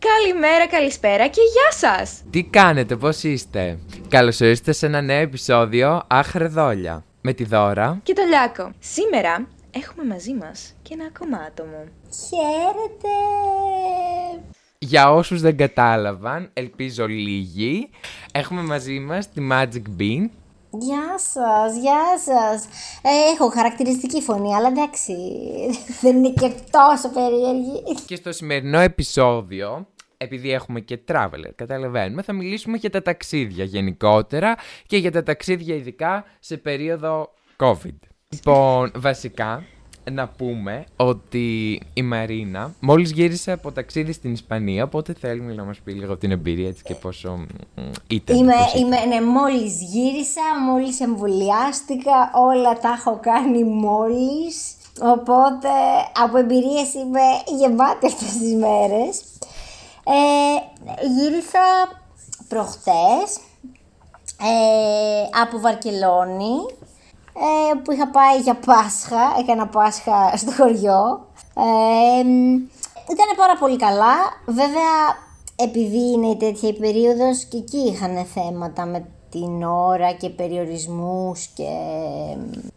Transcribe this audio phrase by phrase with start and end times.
[0.00, 2.22] Καλημέρα, καλησπέρα και γεια σας!
[2.30, 8.12] Τι κάνετε, πώς είστε; Καλώς ήρθατε σε ένα νέο επεισόδιο Άχρεδόλια με τη Δώρα Και
[8.12, 8.72] το Λιάκο.
[8.78, 11.84] Σήμερα έχουμε μαζί μας και ένα ακόμα άτομο.
[12.28, 13.14] Χαίρετε!
[14.78, 17.90] Για όσους δεν κατάλαβαν, ελπίζω λίγοι,
[18.32, 20.28] έχουμε μαζί μας τη Magic Bean
[20.72, 22.64] Γεια σας, γεια σας.
[23.02, 25.14] Ε, έχω χαρακτηριστική φωνή, αλλά εντάξει,
[26.02, 27.82] δεν είναι και τόσο περίεργη.
[28.06, 29.86] και στο σημερινό επεισόδιο,
[30.22, 35.74] επειδή έχουμε και traveler, καταλαβαίνουμε, θα μιλήσουμε για τα ταξίδια γενικότερα και για τα ταξίδια
[35.74, 37.98] ειδικά σε περίοδο COVID.
[38.28, 39.64] Λοιπόν, βασικά,
[40.10, 45.78] να πούμε ότι η Μαρίνα μόλις γύρισε από ταξίδι στην Ισπανία, οπότε θέλουμε να μας
[45.78, 48.36] πει λίγο την εμπειρία έτσι και πόσο μ, ήταν.
[48.36, 48.86] Είμαι, πώς ήταν.
[48.86, 54.74] είμαι, ναι, μόλις γύρισα, μόλις εμβολιάστηκα, όλα τα έχω κάνει μόλις.
[55.02, 55.68] Οπότε
[56.22, 57.20] από εμπειρίες είμαι
[57.58, 59.22] γεμάτη αυτές τις μέρες.
[60.10, 60.56] Ε,
[61.06, 61.60] γύρισα
[62.48, 63.36] προχτές
[64.40, 66.56] ε, από Βαρκελόνη
[67.34, 71.26] ε, που είχα πάει για Πάσχα, έκανα Πάσχα στο χωριό.
[71.54, 72.20] Ε,
[73.12, 74.14] ήταν πάρα πολύ καλά.
[74.46, 74.94] Βέβαια,
[75.56, 81.46] επειδή είναι η τέτοια η περίοδος και εκεί είχαν θέματα με την ώρα και περιορισμούς
[81.46, 81.70] και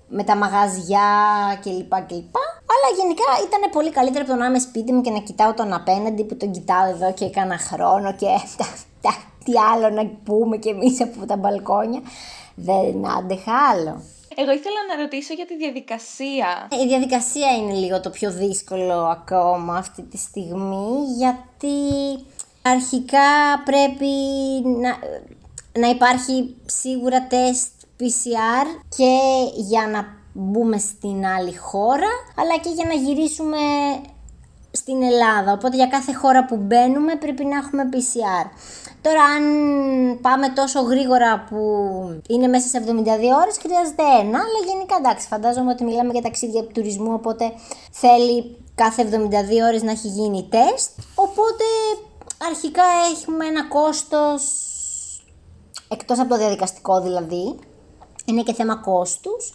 [0.09, 1.09] με τα μαγαζιά
[1.62, 2.06] κλπ.
[2.08, 2.36] κλπ.
[2.86, 5.73] Αλλά γενικά ήταν πολύ καλύτερο από το να είμαι σπίτι μου και να κοιτάω τον
[5.73, 8.25] απέναντι που τον κοιτάω εδώ και έκανα χρόνο και
[8.58, 8.66] τα,
[9.02, 12.02] τα, τι άλλο να πούμε κι εμείς από τα μπαλκόνια.
[12.56, 14.02] Δεν άντεχα άλλο.
[14.36, 16.67] Εγώ ήθελα να ρωτήσω για τη διαδικασία.
[16.84, 21.78] Η διαδικασία είναι λίγο το πιο δύσκολο ακόμα αυτή τη στιγμή γιατί
[22.62, 23.30] αρχικά
[23.66, 24.14] πρέπει
[24.64, 24.97] να,
[25.81, 29.20] να υπάρχει σίγουρα τεστ PCR και
[29.56, 33.58] για να μπούμε στην άλλη χώρα αλλά και για να γυρίσουμε
[34.72, 35.52] στην Ελλάδα.
[35.52, 38.48] Οπότε για κάθε χώρα που μπαίνουμε πρέπει να έχουμε PCR.
[39.02, 39.44] Τώρα αν
[40.22, 41.58] πάμε τόσο γρήγορα που
[42.28, 42.90] είναι μέσα σε 72
[43.42, 47.53] ώρες χρειάζεται ένα, αλλά γενικά εντάξει φαντάζομαι ότι μιλάμε για ταξίδια τουρισμού οπότε
[47.91, 50.91] θέλει κάθε 72 ώρες να έχει γίνει τεστ.
[51.16, 51.63] Οπότε
[52.50, 54.41] αρχικά έχουμε ένα κόστος
[55.88, 57.59] εκτός από το διαδικαστικό δηλαδή,
[58.25, 59.53] είναι και θέμα κόστους,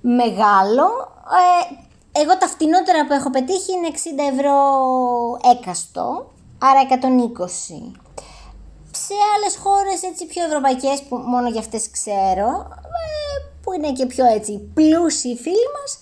[0.00, 0.86] μεγάλο.
[1.40, 4.56] Ε, εγώ τα φτηνότερα που έχω πετύχει είναι 60 ευρώ
[5.56, 6.88] έκαστο, άρα 120.
[8.92, 12.48] Σε άλλες χώρες έτσι πιο ευρωπαϊκές που μόνο για αυτές ξέρω,
[13.00, 13.12] ε,
[13.62, 16.00] που είναι και πιο έτσι πλούσιοι φίλοι μας,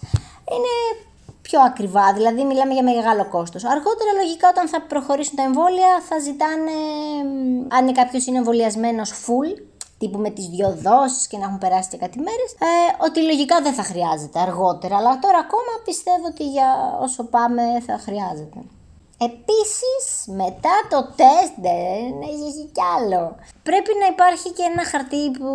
[0.53, 1.07] είναι
[1.43, 3.65] πιο ακριβά, δηλαδή μιλάμε για μεγάλο κόστος.
[3.65, 6.79] Αργότερα λογικά όταν θα προχωρήσουν τα εμβόλια θα ζητάνε,
[7.25, 9.51] μ, αν κάποιος είναι εμβολιασμένος full,
[9.99, 13.63] τύπου με τις δυο δόσεις και να έχουν περάσει και κάτι μέρες, ε, ότι λογικά
[13.63, 18.59] δεν θα χρειάζεται αργότερα, αλλά τώρα ακόμα πιστεύω ότι για όσο πάμε θα χρειάζεται.
[19.21, 23.37] Επίσης, μετά το τεστ δεν έχει κι άλλο.
[23.63, 25.51] Πρέπει να υπάρχει και ένα χαρτί που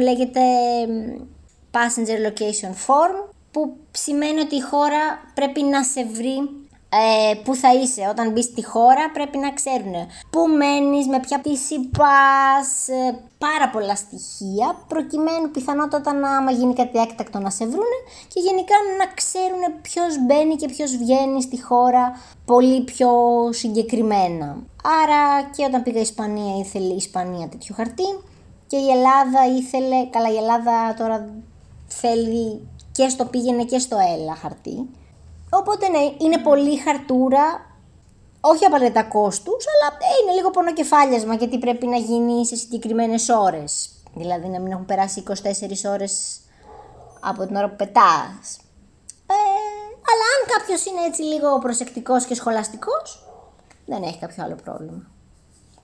[0.00, 0.40] λέγεται
[0.88, 1.22] μ,
[1.70, 6.57] Passenger Location Form, που σημαίνει ότι η χώρα πρέπει να σε βρει
[6.90, 9.94] ε, που θα είσαι όταν μπεις στη χώρα πρέπει να ξέρουν
[10.30, 16.74] πού μένεις, με ποια πτήση πας, ε, πάρα πολλά στοιχεία προκειμένου πιθανότατα να άμα γίνει
[16.74, 21.62] κάτι έκτακτο να σε βρούνε και γενικά να ξέρουν ποιος μπαίνει και ποιος βγαίνει στη
[21.62, 22.12] χώρα
[22.44, 23.10] πολύ πιο
[23.52, 24.56] συγκεκριμένα.
[25.02, 28.08] Άρα και όταν πήγα Ισπανία ήθελε η Ισπανία τέτοιο χαρτί
[28.66, 31.28] και η Ελλάδα ήθελε, καλά η Ελλάδα τώρα
[31.86, 34.88] θέλει και στο πήγαινε και στο έλα χαρτί.
[35.50, 37.66] Οπότε ναι, είναι πολύ χαρτούρα,
[38.40, 43.90] όχι απαραίτητα κόστους, αλλά ε, είναι λίγο πονοκεφάλιασμα γιατί πρέπει να γίνει σε συγκεκριμένες ώρες.
[44.14, 45.32] Δηλαδή να μην έχουν περάσει 24
[45.84, 46.40] ώρες
[47.20, 48.58] από την ώρα που πετάς.
[49.26, 49.34] Ε,
[50.10, 53.22] αλλά αν κάποιος είναι έτσι λίγο προσεκτικός και σχολαστικός,
[53.86, 55.02] δεν έχει κάποιο άλλο πρόβλημα.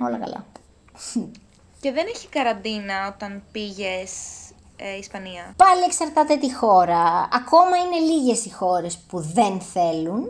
[0.01, 0.45] Όλα καλά.
[1.81, 4.11] Και δεν έχει καραντίνα όταν πήγες
[4.77, 5.55] ε, Ισπανία.
[5.57, 7.29] Πάλι εξαρτάται τη χώρα.
[7.33, 10.23] Ακόμα είναι λίγες οι χώρες που δεν θέλουν.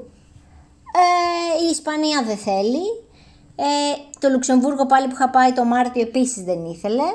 [0.94, 2.84] Ε, η Ισπανία δεν θέλει.
[3.56, 7.08] Ε, το Λουξεμβούργο πάλι που είχα πάει το Μάρτιο επίσης δεν ήθελε.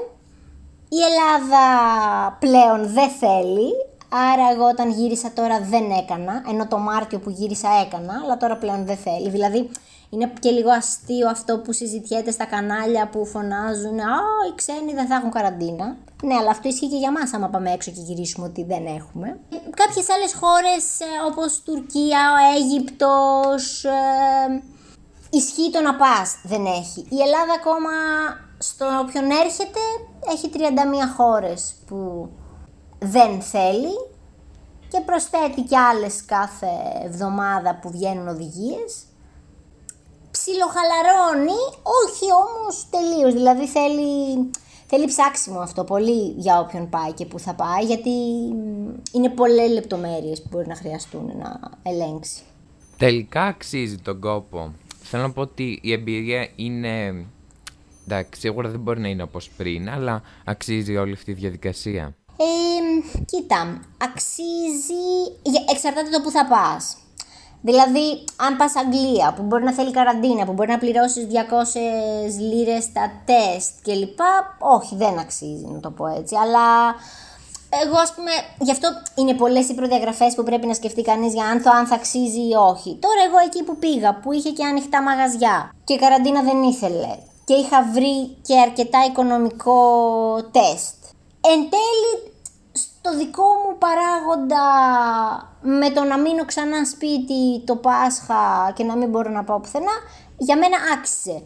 [0.89, 1.63] Η Ελλάδα
[2.39, 3.71] πλέον δεν θέλει.
[4.09, 8.57] Άρα εγώ όταν γύρισα τώρα δεν έκανα, ενώ το Μάρτιο που γύρισα έκανα, αλλά τώρα
[8.57, 9.29] πλέον δεν θέλει.
[9.29, 9.69] Δηλαδή
[10.09, 14.19] είναι και λίγο αστείο αυτό που συζητιέται στα κανάλια που φωνάζουν «Α,
[14.49, 15.97] οι ξένοι δεν θα έχουν καραντίνα».
[16.23, 19.39] Ναι, αλλά αυτό ισχύει και για μας άμα πάμε έξω και γυρίσουμε ότι δεν έχουμε.
[19.75, 24.61] Κάποιες άλλες χώρες ε, όπως Τουρκία, ο Αίγυπτος, ε,
[25.29, 26.99] ισχύει το να πας, δεν έχει.
[27.09, 27.91] Η Ελλάδα ακόμα
[28.57, 29.79] στο όποιον έρχεται
[30.33, 30.59] έχει 31
[31.17, 32.29] χώρες που
[32.99, 33.95] δεν θέλει
[34.89, 36.71] και προσθέτει και άλλες κάθε
[37.03, 39.03] εβδομάδα που βγαίνουν οδηγίες.
[40.39, 41.61] Ψιλοχαλαρώνει,
[42.01, 43.33] όχι όμως τελείως.
[43.33, 44.11] Δηλαδή θέλει,
[44.87, 48.09] θέλει ψάξιμο αυτό πολύ για όποιον πάει και που θα πάει, γιατί
[49.11, 52.41] είναι πολλές λεπτομέρειες που μπορεί να χρειαστούν να ελέγξει.
[52.97, 54.73] Τελικά αξίζει τον κόπο.
[55.01, 57.25] Θέλω να πω ότι η εμπειρία είναι...
[58.05, 62.15] Εντάξει, σίγουρα δεν μπορεί να είναι όπως πριν, αλλά αξίζει όλη αυτή η διαδικασία.
[62.37, 65.03] Ε, κοίτα, αξίζει,
[65.71, 66.97] εξαρτάται το που θα πας.
[67.61, 72.91] Δηλαδή, αν πας Αγγλία, που μπορεί να θέλει καραντίνα, που μπορεί να πληρώσεις 200 λίρες
[72.91, 74.19] τα τεστ κλπ.
[74.59, 76.35] Όχι, δεν αξίζει να το πω έτσι.
[76.35, 76.95] Αλλά
[77.83, 81.45] εγώ, ας πούμε, γι' αυτό είναι πολλές οι προδιαγραφές που πρέπει να σκεφτεί κανείς για
[81.45, 82.97] αν το αν θα αξίζει ή όχι.
[83.01, 87.15] Τώρα, εγώ εκεί που πήγα, που είχε και ανοιχτά μαγαζιά και καραντίνα δεν ήθελε
[87.45, 89.81] και είχα βρει και αρκετά οικονομικό
[90.51, 90.97] τεστ.
[91.41, 92.33] Εν τέλει,
[93.09, 94.65] στο δικό μου παράγοντα
[95.61, 99.95] με το να μείνω ξανά σπίτι το Πάσχα και να μην μπορώ να πάω πουθενά,
[100.37, 101.43] για μένα άξιζε.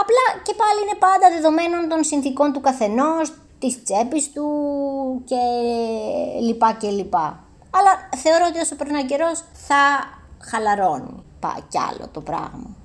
[0.00, 4.46] Απλά και πάλι είναι πάντα δεδομένων των συνθήκων του καθενός, της τσέπης του
[5.24, 5.40] και
[6.40, 7.44] λοιπά και λοιπά.
[7.70, 9.82] Αλλά θεωρώ ότι όσο περνάει καιρός θα
[10.50, 12.77] χαλαρώνει πά κι άλλο το πράγμα.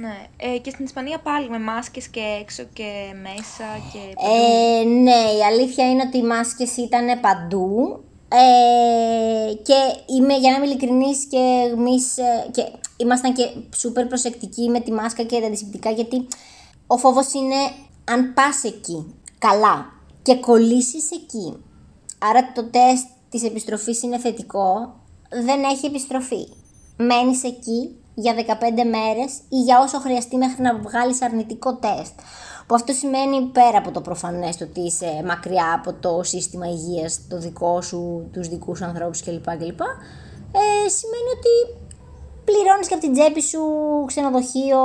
[0.00, 0.26] Ναι.
[0.36, 5.44] Ε, και στην Ισπανία πάλι με μάσκες και έξω και μέσα και Ε, ναι, η
[5.46, 8.02] αλήθεια είναι ότι οι μάσκες ήταν παντού.
[8.28, 9.74] Ε, και
[10.06, 12.62] είμαι, για να είμαι ειλικρινής και εμείς ε, και
[12.96, 16.26] ήμασταν και σούπερ προσεκτικοί με τη μάσκα και τα αντισηπτικά γιατί
[16.86, 17.54] ο φόβος είναι
[18.04, 19.92] αν πας εκεί καλά
[20.22, 21.56] και κολλήσεις εκεί
[22.18, 24.96] άρα το τεστ της επιστροφής είναι θετικό
[25.44, 26.48] δεν έχει επιστροφή
[26.96, 28.42] μένεις εκεί για 15
[28.96, 32.14] μέρες ή για όσο χρειαστεί μέχρι να βγάλεις αρνητικό τεστ.
[32.66, 37.20] Που αυτό σημαίνει πέρα από το προφανές το ότι είσαι μακριά από το σύστημα υγείας,
[37.28, 39.44] το δικό σου, τους δικούς ανθρώπους κλπ.
[39.44, 39.80] κλπ.
[40.52, 41.54] Ε, σημαίνει ότι
[42.44, 43.62] πληρώνεις και από την τσέπη σου
[44.06, 44.80] ξενοδοχείο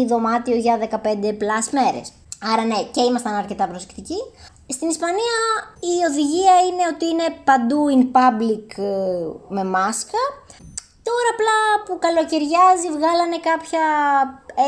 [0.00, 2.12] ή δωμάτιο για 15 πλάς μέρες.
[2.52, 4.20] Άρα ναι, και ήμασταν αρκετά προσεκτικοί.
[4.66, 5.38] Στην Ισπανία
[5.80, 10.18] η οδηγία είναι ότι είναι παντού in public ε, με μάσκα
[11.08, 13.84] Τώρα απλά που καλοκαιριάζει βγάλανε κάποια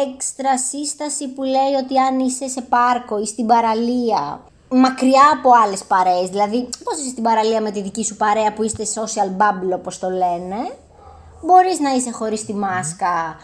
[0.06, 5.84] έξτρα σύσταση που λέει ότι αν είσαι σε πάρκο ή στην παραλία μακριά από άλλες
[5.84, 9.72] παρέες, δηλαδή πώς είσαι στην παραλία με τη δική σου παρέα που είστε social bubble
[9.74, 10.60] όπως το λένε,
[11.42, 13.36] μπορείς να είσαι χωρίς τη μάσκα,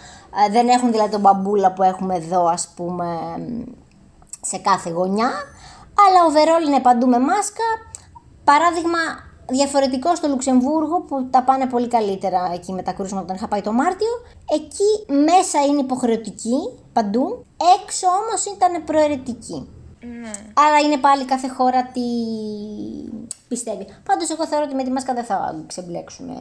[0.46, 3.06] ε, δεν έχουν δηλαδή τον μπαμπούλα που έχουμε εδώ ας πούμε
[4.40, 5.30] σε κάθε γωνιά,
[6.06, 7.64] αλλά ο overall είναι παντού με μάσκα,
[8.44, 8.98] παράδειγμα
[9.48, 13.60] Διαφορετικό στο Λουξεμβούργο που τα πάνε πολύ καλύτερα εκεί με τα κρούσματα όταν είχα πάει
[13.60, 14.08] το Μάρτιο.
[14.54, 16.58] Εκεί μέσα είναι υποχρεωτική
[16.92, 17.44] παντού,
[17.82, 19.68] έξω όμως ήταν προαιρετική.
[20.00, 20.30] Ναι.
[20.54, 22.00] Άρα είναι πάλι κάθε χώρα τι
[23.48, 23.86] πιστεύει.
[24.04, 26.34] Πάντως εγώ θεωρώ ότι με τη μάσκα δεν θα ξεμπλέξουμε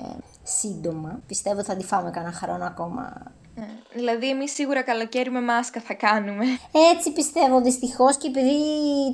[0.44, 1.20] σύντομα.
[1.28, 3.34] Πιστεύω θα τη φάμε κανένα χρόνο ακόμα.
[3.56, 3.68] Ναι.
[3.94, 6.46] Δηλαδή εμείς σίγουρα καλοκαίρι με μάσκα θα κάνουμε.
[6.94, 8.58] Έτσι πιστεύω δυστυχώς και επειδή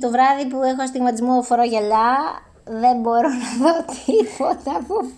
[0.00, 2.16] το βράδυ που έχω αστιγματισμό φορώ γυαλιά,
[2.64, 5.12] δεν μπορώ να δω τίποτα που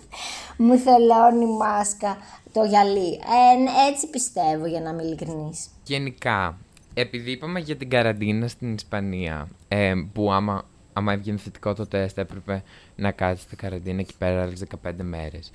[0.57, 2.17] μου θελώνει μάσκα
[2.53, 3.13] το γυαλί.
[3.13, 5.67] Ε, έτσι πιστεύω για να είμαι ειλικρινής.
[5.83, 6.57] Γενικά,
[6.93, 12.17] επειδή είπαμε για την καραντίνα στην Ισπανία, ε, που άμα, άμα έβγαινε θετικό το τεστ
[12.17, 12.63] έπρεπε
[12.95, 15.51] να κάτσετε καραντίνα εκεί πέρα άλλες 15 μερες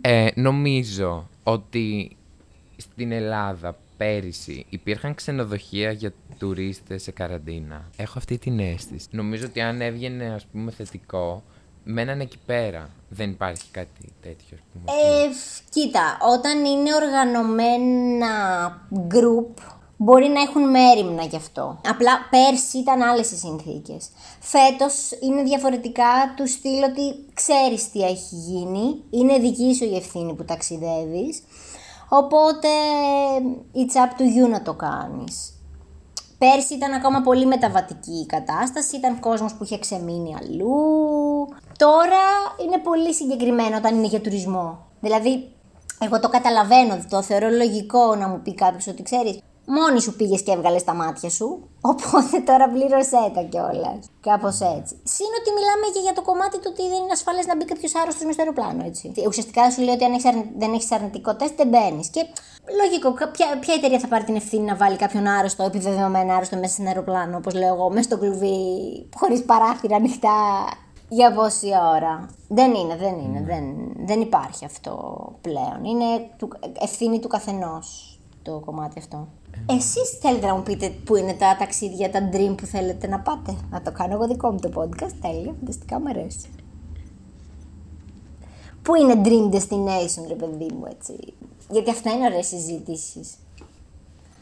[0.00, 2.16] Ε, νομίζω ότι
[2.76, 7.88] στην Ελλάδα πέρυσι υπήρχαν ξενοδοχεία για τουρίστες σε καραντίνα.
[7.96, 9.06] Έχω αυτή την αίσθηση.
[9.10, 11.42] Νομίζω ότι αν έβγαινε ας πούμε θετικό,
[11.84, 12.90] μέναν εκεί πέρα.
[13.08, 14.84] Δεν υπάρχει κάτι τέτοιο, ας πούμε.
[14.84, 15.28] Ε,
[15.70, 18.28] κοίτα, όταν είναι οργανωμένα
[18.90, 19.62] group,
[19.96, 21.80] μπορεί να έχουν μέρημνα γι' αυτό.
[21.88, 24.08] Απλά πέρσι ήταν άλλες οι συνθήκες.
[24.40, 30.34] Φέτος είναι διαφορετικά του στυλ ότι ξέρεις τι έχει γίνει, είναι δική σου η ευθύνη
[30.34, 31.42] που ταξιδεύεις
[32.12, 32.68] Οπότε
[33.74, 35.54] it's up to you να το κάνεις.
[36.38, 40.74] Πέρσι ήταν ακόμα πολύ μεταβατική η κατάσταση, ήταν κόσμος που είχε ξεμείνει αλλού.
[41.78, 42.22] Τώρα
[42.64, 44.78] είναι πολύ συγκεκριμένο όταν είναι για τουρισμό.
[45.00, 45.52] Δηλαδή,
[46.00, 49.38] εγώ το καταλαβαίνω, το θεωρώ λογικό να μου πει κάποιος ότι ξέρεις,
[49.76, 51.48] Μόνη σου πήγες και έβγαλες τα μάτια σου.
[51.90, 54.00] Οπότε τώρα πλήρωσέ τα κιόλας.
[54.28, 54.94] Κάπως έτσι.
[55.14, 57.92] Συν ότι μιλάμε και για το κομμάτι του ότι δεν είναι ασφαλές να μπει κάποιος
[58.00, 59.04] άρρωστος με στο αεροπλάνο, έτσι.
[59.30, 60.26] Ουσιαστικά σου λέει ότι αν έχεις
[60.62, 62.08] δεν έχεις αρνητικό τεστ, δεν μπαίνεις.
[62.14, 62.22] Και
[62.80, 66.74] λογικό, ποια, ποια εταιρεία θα πάρει την ευθύνη να βάλει κάποιον άρρωστο, επιβεβαιωμένο άρρωστο μέσα
[66.74, 68.58] σε ένα αεροπλάνο, όπως λέω εγώ, μέσα στο κλουβί,
[69.20, 70.38] χωρίς παράθυρα ανοιχτά
[71.08, 72.14] για πόση ώρα.
[72.48, 73.40] Δεν είναι, δεν είναι.
[73.50, 73.64] Δεν,
[74.08, 74.94] δεν υπάρχει αυτό
[75.40, 75.78] πλέον.
[75.90, 76.08] Είναι
[76.80, 79.28] ευθύνη του καθενός το κομμάτι αυτό.
[79.66, 83.56] Εσείς θέλετε να μου πείτε πού είναι τα ταξίδια, τα dream που θέλετε να πάτε;
[83.70, 85.12] Να το κάνω εγώ δικό μου το podcast.
[85.20, 86.50] Τέλεια, φανταστικά μου αρέσει.
[88.82, 91.34] Πού είναι dream destination, ρε παιδί μου, έτσι;
[91.70, 93.34] Γιατί αυτά είναι ωραίες συζητήσεις.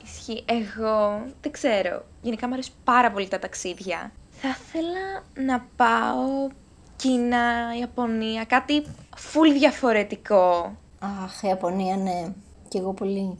[0.03, 2.05] όχι, εγώ δεν ξέρω.
[2.23, 4.12] Γενικά μου αρέσουν πάρα πολύ τα ταξίδια.
[4.31, 6.49] Θα ήθελα να πάω
[6.97, 8.83] Κίνα, Ιαπωνία, κάτι
[9.17, 10.77] full διαφορετικό.
[10.99, 12.33] Αχ, η Ιαπωνία, ναι.
[12.69, 13.38] Κι εγώ πολύ.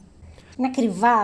[0.59, 1.17] Είναι ακριβά.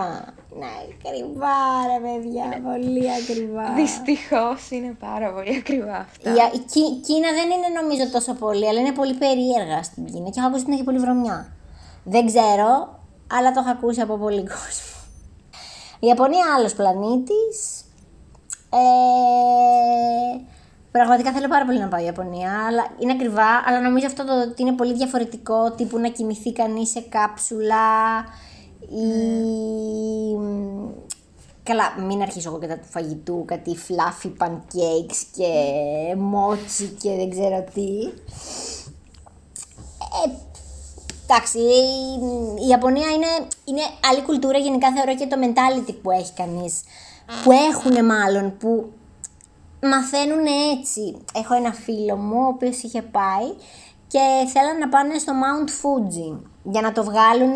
[0.55, 0.65] Είναι
[0.95, 1.57] ακριβά,
[1.91, 2.61] ρε παιδιά.
[2.71, 3.73] Πολύ ακριβά.
[3.73, 6.29] Δυστυχώς είναι πάρα πολύ ακριβά αυτά.
[6.31, 10.29] Η, η Κι- Κίνα δεν είναι νομίζω τόσο πολύ, αλλά είναι πολύ περίεργα στην Κίνα
[10.29, 11.53] και έχω ακούσει ότι είναι και πολύ βρωμιά.
[12.03, 12.99] Δεν ξέρω,
[13.31, 14.93] αλλά το έχω ακούσει από πολύ κόσμο.
[15.99, 17.83] Η Ιαπωνία άλλος πλανήτης.
[18.69, 20.39] Ε,
[20.91, 24.41] πραγματικά θέλω πάρα πολύ να πάω η Ιαπωνία, αλλά είναι ακριβά, αλλά νομίζω αυτό το
[24.41, 27.75] ότι είναι πολύ διαφορετικό, τύπου να κοιμηθεί κανείς σε κάψουλα
[28.99, 29.05] ή...
[31.63, 35.51] Καλά, μην αρχίσω εγώ κατά του φαγητού, κάτι fluffy pancakes και
[36.33, 37.89] mochi και δεν ξέρω τι.
[40.25, 40.31] Ε,
[41.27, 46.33] εντάξει, η- η Ιαπωνία είναι, είναι άλλη κουλτούρα γενικά θεωρώ και το mentality που έχει
[46.33, 46.81] κανείς.
[47.43, 48.91] Που έχουν μάλλον, που
[49.81, 50.45] μαθαίνουν
[50.79, 51.17] έτσι.
[51.35, 53.47] Έχω ένα φίλο μου, ο οποίος είχε πάει
[54.07, 54.19] και
[54.53, 56.39] θέλανε να πάνε στο Mount Fuji
[56.71, 57.55] για να το βγάλουν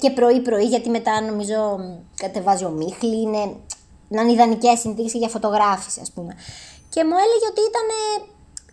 [0.00, 1.78] και πρωί-πρωί, γιατί μετά νομίζω
[2.16, 3.56] κατεβάζει ο Μίχλη, είναι,
[4.08, 6.36] να είναι ιδανικές συνθήκες για φωτογράφηση ας πούμε.
[6.88, 7.88] Και μου έλεγε ότι ήταν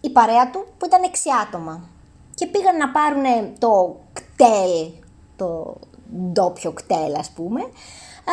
[0.01, 1.08] η παρέα του που ήταν 6
[1.48, 1.89] άτομα
[2.36, 3.24] και πήγαν να πάρουν
[3.60, 4.91] το κτέλ,
[5.36, 5.75] το
[6.31, 7.62] ντόπιο κτέλ ας πούμε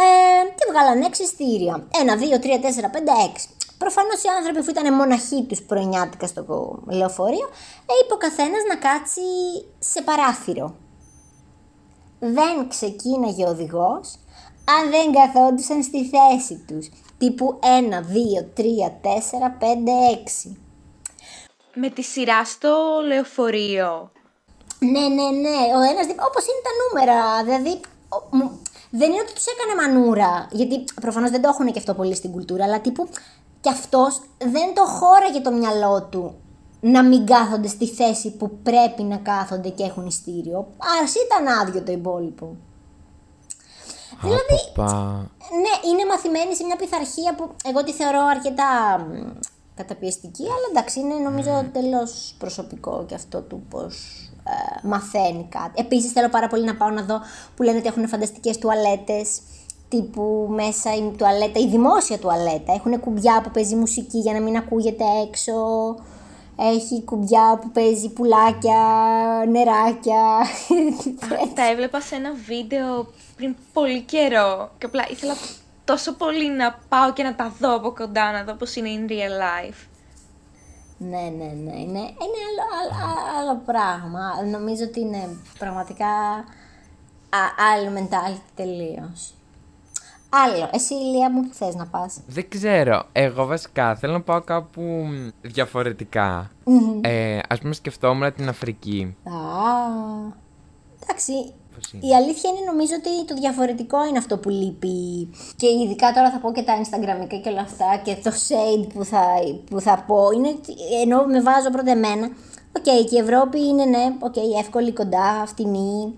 [0.00, 1.86] ε, και βγάλανε 6 ειστήρια.
[1.92, 2.98] 1, 2, 3, 4, 5,
[3.34, 3.48] 6.
[3.78, 6.42] Προφανώς οι άνθρωποι που ήταν μοναχοί τους πρωινιάτικα στο
[6.90, 7.48] λεωφορείο,
[7.86, 9.20] ε, είπε ο καθένας να κάτσει
[9.78, 10.74] σε παράθυρο.
[12.18, 14.14] Δεν ξεκίναγε ο οδηγός
[14.64, 16.88] αν δεν καθόντουσαν στη θέση τους.
[17.18, 20.08] Τύπου 1, 2, 3, 4, 5,
[20.46, 20.56] 6.
[21.74, 24.10] Με τη σειρά στο λεωφορείο.
[24.78, 25.58] Ναι, ναι, ναι.
[25.76, 27.44] Ο ένας όπως είναι τα νούμερα.
[27.44, 28.60] Δηλαδή, ο- μου-
[28.90, 30.48] δεν είναι ότι τους έκανε μανούρα.
[30.50, 33.08] Γιατί προφανώς δεν το έχουν και αυτό πολύ στην κουλτούρα, αλλά τύπου
[33.60, 36.34] κι αυτός δεν το χώραγε το μυαλό του
[36.80, 40.58] να μην κάθονται στη θέση που πρέπει να κάθονται και έχουν ειστήριο.
[40.58, 42.56] Α ήταν άδειο το υπόλοιπο.
[44.22, 45.30] Δηλαδή, Απαπα.
[45.62, 49.38] ναι, είναι μαθημένη σε μια πειθαρχία που εγώ τη θεωρώ αρκετά μ,
[49.74, 53.94] καταπιεστική, αλλά εντάξει, είναι νομίζω τελώς προσωπικό και αυτό του πώς
[54.44, 55.72] ε, μαθαίνει κάτι.
[55.74, 57.20] Επίσης θέλω πάρα πολύ να πάω να δω
[57.56, 59.40] που λένε ότι έχουν φανταστικές τουαλέτες,
[59.88, 62.72] τύπου μέσα η τουαλέτα, η δημόσια τουαλέτα.
[62.72, 65.54] Έχουν κουμπιά που παίζει μουσική για να μην ακούγεται έξω.
[66.60, 68.82] Έχει κουμπιά που παίζει πουλάκια,
[69.48, 70.46] νεράκια.
[71.54, 75.34] Τα έβλεπα σε ένα βίντεο πριν πολύ καιρό και απλά ήθελα
[75.84, 79.10] τόσο πολύ να πάω και να τα δω από κοντά, να δω πώς είναι in
[79.10, 79.86] real life.
[80.98, 81.76] Ναι, ναι, ναι.
[81.76, 84.44] Είναι, είναι άλλο, άλλο, άλλο πράγμα.
[84.50, 86.06] Νομίζω ότι είναι πραγματικά
[87.28, 87.38] α,
[87.72, 89.32] άλλο mentality τελείως.
[90.30, 90.68] Άλλο.
[90.72, 93.02] Εσύ, Ηλία μου, που θες να πας; Δεν ξέρω.
[93.12, 96.50] Εγώ βασικά θέλω να πάω κάπου μ, διαφορετικά.
[97.00, 99.16] Ε, ας πούμε σκεφτόμουν την Αφρική.
[99.24, 99.30] Α,
[101.02, 101.32] εντάξει.
[101.74, 105.28] Πώς είναι; Η αλήθεια είναι νομίζω ότι το διαφορετικό είναι αυτό που λείπει.
[105.56, 109.04] Και ειδικά τώρα θα πω και τα Instagramικά και όλα αυτά και το shade που
[109.04, 109.22] θα,
[109.70, 110.30] που θα πω.
[110.30, 112.28] Είναι, ότι- ενώ με βάζω πρώτα εμένα.
[112.76, 116.14] ΟΚ, και η Ευρώπη είναι ναι, ΟΚ, εύκολη, κοντά, φτηνή,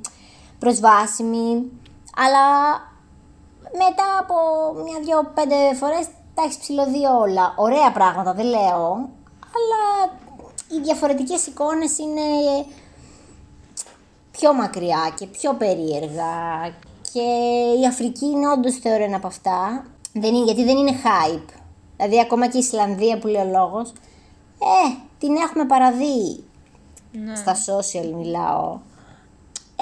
[0.59, 1.71] προσβάσιμη.
[2.17, 2.45] Αλλά
[3.73, 4.35] μετά από
[4.83, 7.55] μια-δυο πέντε φορές τα έχεις ψηλωδεί όλα.
[7.57, 9.09] Ωραία πράγματα, δεν λέω.
[9.57, 10.13] Αλλά
[10.69, 12.21] οι διαφορετικές εικόνες είναι
[14.31, 16.35] πιο μακριά και πιο περίεργα.
[17.13, 17.23] Και
[17.83, 19.85] η Αφρική είναι όντως θεωρώ ένα από αυτά.
[20.13, 21.55] Δεν είναι, γιατί δεν είναι hype.
[21.97, 23.89] Δηλαδή, ακόμα και η Ισλανδία που λέει ο λόγος,
[24.59, 26.45] ε, την έχουμε παραδεί.
[27.37, 28.79] Στα social μιλάω.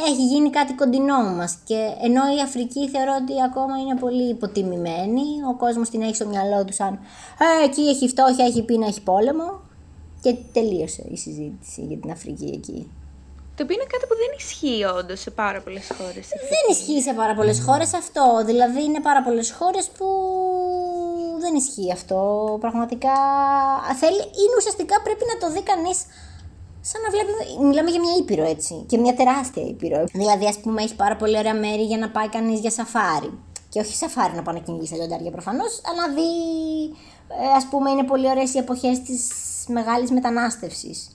[0.06, 1.58] Έχει γίνει κάτι κοντινό μας.
[1.64, 6.26] Και ενώ η Αφρική θεωρώ ότι ακόμα είναι πολύ υποτιμημένη, ο κόσμος την έχει στο
[6.26, 6.98] μυαλό του σαν
[7.38, 9.60] Ε, εκεί έχει φτώχεια, έχει πείνα, έχει πόλεμο.
[10.20, 12.90] Και τελείωσε η συζήτηση για την Αφρική εκεί.
[13.58, 16.26] Το οποίο είναι κάτι που δεν ισχύει όντως σε πάρα πολλές χώρες.
[16.52, 18.42] Δεν ισχύει σε πάρα πολλές χώρες αυτό.
[18.44, 20.06] Δηλαδή, είναι πάρα πολλές χώρες που
[21.38, 22.18] δεν ισχύει αυτό.
[22.60, 23.14] Πραγματικά
[24.00, 25.98] θέλει, είναι ουσιαστικά πρέπει να το δει κανείς
[26.80, 27.30] σαν να βλέπει.
[27.66, 28.84] Μιλάμε για μια ήπειρο έτσι.
[28.86, 30.04] Και μια τεράστια ήπειρο.
[30.12, 33.38] Δηλαδή, ας πούμε, έχει πάρα πολύ ωραία μέρη για να πάει κανείς για σαφάρι.
[33.68, 36.30] Και όχι σαφάρι να πάει να κυνηγήσει τα λιοντάρια προφανώς, αλλά να δει.
[37.42, 39.30] Ε, ας πούμε, είναι πολύ ωραίες οι εποχές της
[39.68, 41.10] μεγάλης μετανάστευσης.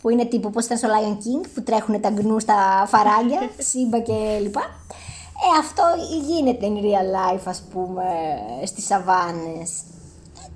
[0.00, 3.98] Που είναι τύπου όπως ήταν στο Lion King, που τρέχουν τα γκνού στα φαράγγια, ζούμπα
[3.98, 4.60] και λοιπά.
[5.36, 5.82] Ε, αυτό
[6.26, 8.04] γίνεται in real life, ας πούμε,
[8.64, 9.70] στις σαβάνες.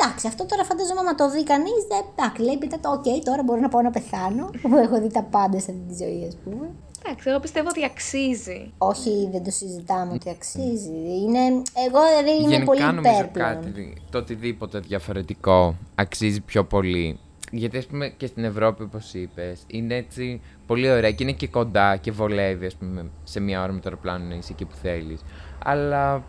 [0.03, 1.81] Εντάξει, αυτό τώρα φαντάζομαι άμα το δει κανείς.
[2.17, 4.51] Εντάξει, λέει πείτε το, οκ, τώρα μπορώ να πάω να πεθάνω.
[4.63, 6.71] Που έχω δει τα πάντα σε αυτή τη ζωή, ας πούμε.
[7.05, 8.73] Εντάξει, εγώ πιστεύω ότι αξίζει.
[8.79, 10.99] Όχι, δεν το συζητάμε ότι αξίζει.
[11.23, 11.39] Είναι,
[11.87, 13.55] εγώ δηλαδή είμαι Γενικά πολύ νομίζω υπέρ πλέον.
[13.55, 17.19] κάτι, το οτιδήποτε διαφορετικό αξίζει πιο πολύ.
[17.53, 21.49] Γιατί ας πούμε και στην Ευρώπη, όπως είπες, είναι έτσι πολύ ωραία και είναι και
[21.49, 24.75] κοντά και βολεύει, ας πούμε, σε μία ώρα με το αεροπλάνο να είσαι εκεί που
[24.83, 25.21] θέλεις.
[25.65, 26.23] Αλλά,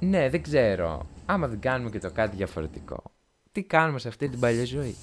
[0.00, 1.06] ναι, δεν ξέρω.
[1.32, 3.02] Άμα δεν κάνουμε και το κάτι διαφορετικό,
[3.52, 4.96] τι κάνουμε σε αυτή την παλιά ζωή;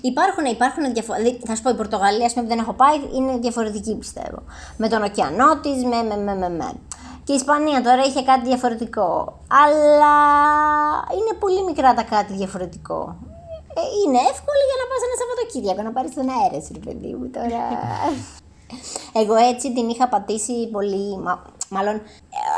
[0.00, 1.46] Υπάρχουν, υπάρχουν διαφορετικοί.
[1.46, 4.42] Θα σου πω, η Πορτογαλία, ας πούμε, που δεν έχω πάει, είναι διαφορετική πιστεύω.
[4.76, 6.72] Με τον ωκεανό της, με, με, με, με, με.
[7.24, 9.40] Και η Ισπανία τώρα είχε κάτι διαφορετικό.
[9.64, 10.14] Αλλά
[11.18, 13.16] είναι πολύ μικρά τα κάτι διαφορετικό.
[13.78, 17.12] Ε, είναι εύκολο για να πας ένα Σαββατοκύριακο, να πάρεις τον αέρα σου, ρε παιδί
[17.18, 17.62] μου τώρα.
[19.20, 22.00] Εγώ έτσι την είχα πατήσει πολύ, μα- μάλλον ε,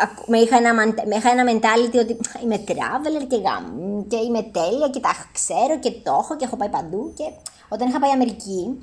[0.02, 4.16] ακ- με είχα, ένα, μαν- με είχα ένα mentality ότι είμαι traveler και, γαμ, και
[4.16, 7.24] είμαι τέλεια και τα ξέρω και το έχω και έχω πάει παντού και
[7.68, 8.78] όταν είχα πάει Αμερική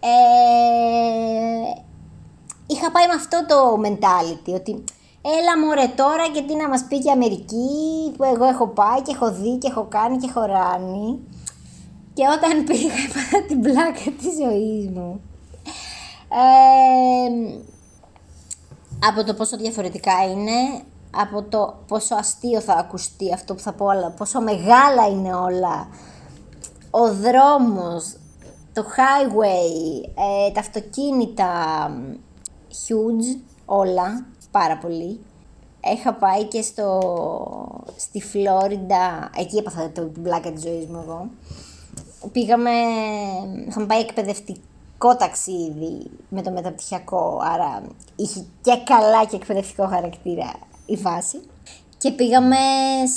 [0.00, 1.80] ε,
[2.66, 4.84] είχα πάει με αυτό το mentality ότι
[5.38, 7.68] έλα μωρέ τώρα και τι να μας πει και η Αμερική
[8.16, 11.18] που εγώ έχω πάει και έχω δει και έχω κάνει και έχω ράνει
[12.14, 15.20] και όταν πήγα έπαθα την πλάκα της ζωής μου.
[16.28, 17.58] Ε,
[19.08, 23.88] από το πόσο διαφορετικά είναι, από το πόσο αστείο θα ακουστεί αυτό που θα πω,
[23.88, 25.88] αλλά πόσο μεγάλα είναι όλα.
[26.90, 28.16] Ο δρόμος,
[28.72, 30.08] το highway,
[30.48, 31.50] ε, τα αυτοκίνητα,
[32.68, 35.20] huge, όλα, πάρα πολύ.
[35.80, 37.00] Έχα πάει και στο,
[37.96, 41.30] στη Φλόριντα, εκεί έπαθα το την πλάκα της ζωής μου εγώ.
[42.32, 42.70] Πήγαμε,
[43.68, 44.04] είχαμε πάει
[45.04, 47.82] εκπαιδευτικό ταξίδι με το μεταπτυχιακό, άρα
[48.16, 50.52] είχε και καλά και εκπαιδευτικό χαρακτήρα
[50.86, 51.40] η φάση.
[51.98, 52.56] Και πήγαμε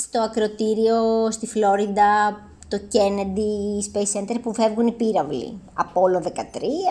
[0.02, 5.60] στο ακροτήριο στη Φλόριντα, το Kennedy Space Center που φεύγουν οι πύραυλοι.
[5.74, 6.30] Απόλο 13,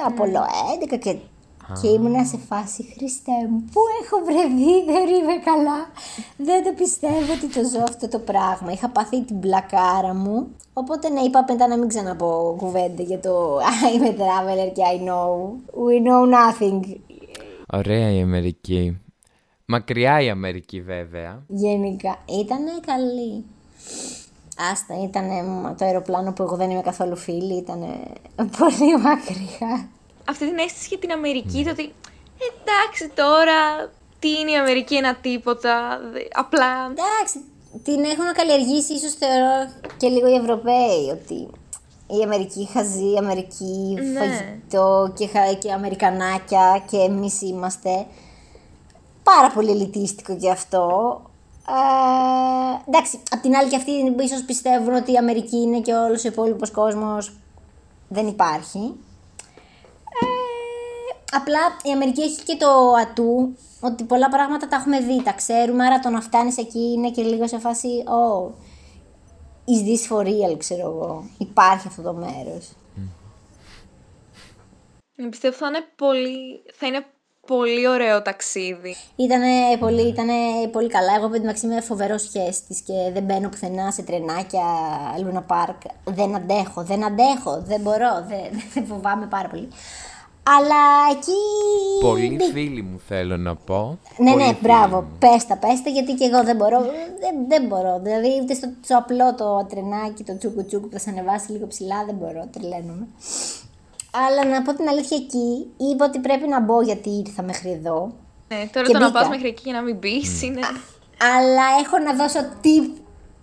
[0.05, 0.45] Απόλο
[0.93, 1.17] 11 και,
[1.81, 5.79] και ήμουνα σε φάση Χριστέ μου, πού έχω βρεθεί, δεν είμαι καλά.
[6.37, 8.71] Δεν το πιστεύω ότι το ζω αυτό το πράγμα.
[8.71, 10.47] Είχα πάθει την πλακάρα μου.
[10.73, 15.07] Οπότε ναι, είπα μετά να μην ξαναπώ κουβέντα για το I'm a traveler και I
[15.07, 15.31] know.
[15.87, 16.95] We know nothing.
[17.73, 19.01] Ωραία η Αμερική.
[19.65, 21.43] Μακριά η Αμερική βέβαια.
[21.47, 22.17] Γενικά.
[22.39, 23.45] Ήτανε καλή.
[24.71, 25.25] Άστα, ήταν
[25.77, 27.79] το αεροπλάνο που εγώ δεν είμαι καθόλου φίλη, ήταν
[28.57, 29.89] πολύ μακριά.
[30.29, 31.93] Αυτή την αίσθηση για την Αμερική, το ότι
[32.39, 36.67] εντάξει τώρα, τι είναι η Αμερική, ένα τίποτα, δε- απλά...
[36.85, 37.43] Εντάξει,
[37.83, 41.47] την έχουν καλλιεργήσει ίσως θεωρώ και λίγο οι Ευρωπαίοι, ότι
[42.19, 44.19] η Αμερική χαζή, η Αμερική Ναι.
[44.19, 48.05] φαγητό και, χα- και Αμερικανάκια και εμείς είμαστε.
[49.23, 51.21] Πάρα πολύ ελιτίστικο και αυτό.
[51.69, 53.91] Ε, εντάξει, απ' την άλλη και αυτοί
[54.23, 57.31] ίσως πιστεύουν ότι η Αμερική είναι και όλος ο υπόλοιπος κόσμος
[58.07, 58.93] δεν υπάρχει.
[61.31, 65.31] Ε, απλά η Αμερική έχει και το ατού ότι πολλά πράγματα τα έχουμε δει, τα
[65.31, 68.51] ξέρουμε, άρα το να φτάνεις εκεί είναι και λίγο σε φάση oh,
[69.67, 71.29] is this for real, ξέρω εγώ.
[71.37, 72.71] Υπάρχει αυτό το μέρος.
[75.29, 77.05] Πιστεύω θα είναι πολύ, θα είναι
[77.47, 78.95] πολύ ωραίο ταξίδι.
[79.15, 80.33] Ήτανε πολύ, ήτανε
[80.71, 81.15] πολύ καλά.
[81.15, 84.65] Εγώ με την Μαξίμη είμαι φοβερός σχέστη και δεν μπαίνω πουθενά σε τρενάκια,
[85.23, 85.81] Λούνα Πάρκ.
[86.03, 89.67] Δεν αντέχω, δεν αντέχω, δεν μπορώ, δεν, δεν φοβάμαι πάρα πολύ.
[90.55, 90.81] Αλλά
[91.11, 91.41] εκεί.
[92.01, 92.51] Πολλοί μπήκα.
[92.53, 93.97] φίλοι μου θέλω να πω.
[94.17, 95.01] Ναι, Πολλοί ναι, φίλοι μπράβο.
[95.01, 95.07] μου.
[95.19, 96.79] Πέστα, πέστα, γιατί και εγώ δεν μπορώ.
[97.23, 97.99] Δεν, δεν μπορώ.
[98.03, 101.67] Δηλαδή, ούτε στο, στο απλό το τρενάκι, το τσούκου τσούκου που θα σε ανεβάσει λίγο
[101.67, 102.47] ψηλά, δεν μπορώ.
[102.51, 103.07] Τρελαίνομαι.
[104.25, 108.13] Αλλά να πω την αλήθεια εκεί, είπα ότι πρέπει να μπω γιατί ήρθα μέχρι εδώ.
[108.47, 109.19] Ναι, τώρα Και το να μπήκα.
[109.19, 110.61] πας μέχρι εκεί και να μην μπεις είναι...
[111.35, 112.87] Αλλά έχω να δώσω tip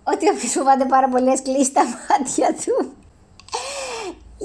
[0.03, 2.75] ότι όποιος φοβάται πάρα πολύ ας κλείσει τα μάτια του.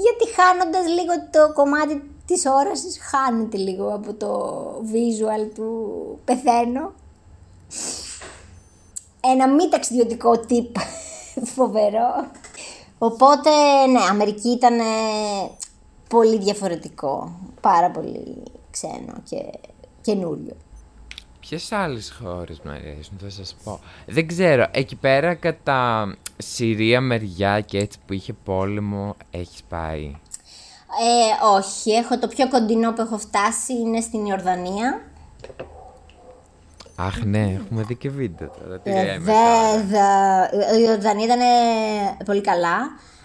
[0.03, 6.93] Γιατί χάνοντας λίγο το κομμάτι της όρασης, χάνεται λίγο από το visual του πεθαίνω.
[9.21, 10.81] Ένα μη ταξιδιωτικό tip
[11.55, 12.31] φοβερό.
[12.97, 13.49] Οπότε,
[13.91, 14.83] ναι, Αμερική ήταν ε,
[16.09, 17.39] πολύ διαφορετικό.
[17.61, 19.59] Πάρα πολύ ξένο και
[20.01, 20.55] καινούριο.
[21.39, 23.79] Ποιες άλλες χώρες μου αρέσουν, θα σας πω.
[24.05, 30.15] Δεν ξέρω, εκεί πέρα κατά Συρία μεριά και έτσι που είχε πόλεμο, έχεις πάει;
[30.99, 35.01] Ε, όχι, έχω το πιο κοντινό που έχω φτάσει είναι στην Ιορδανία.
[36.95, 38.79] Αχ, ναι, έχουμε δει και βίντεο τώρα.
[38.79, 40.49] Τι Ε, λέμε τώρα; βέβαια.
[40.79, 42.77] Η Ιορδανία ήταν ε, πολύ καλά.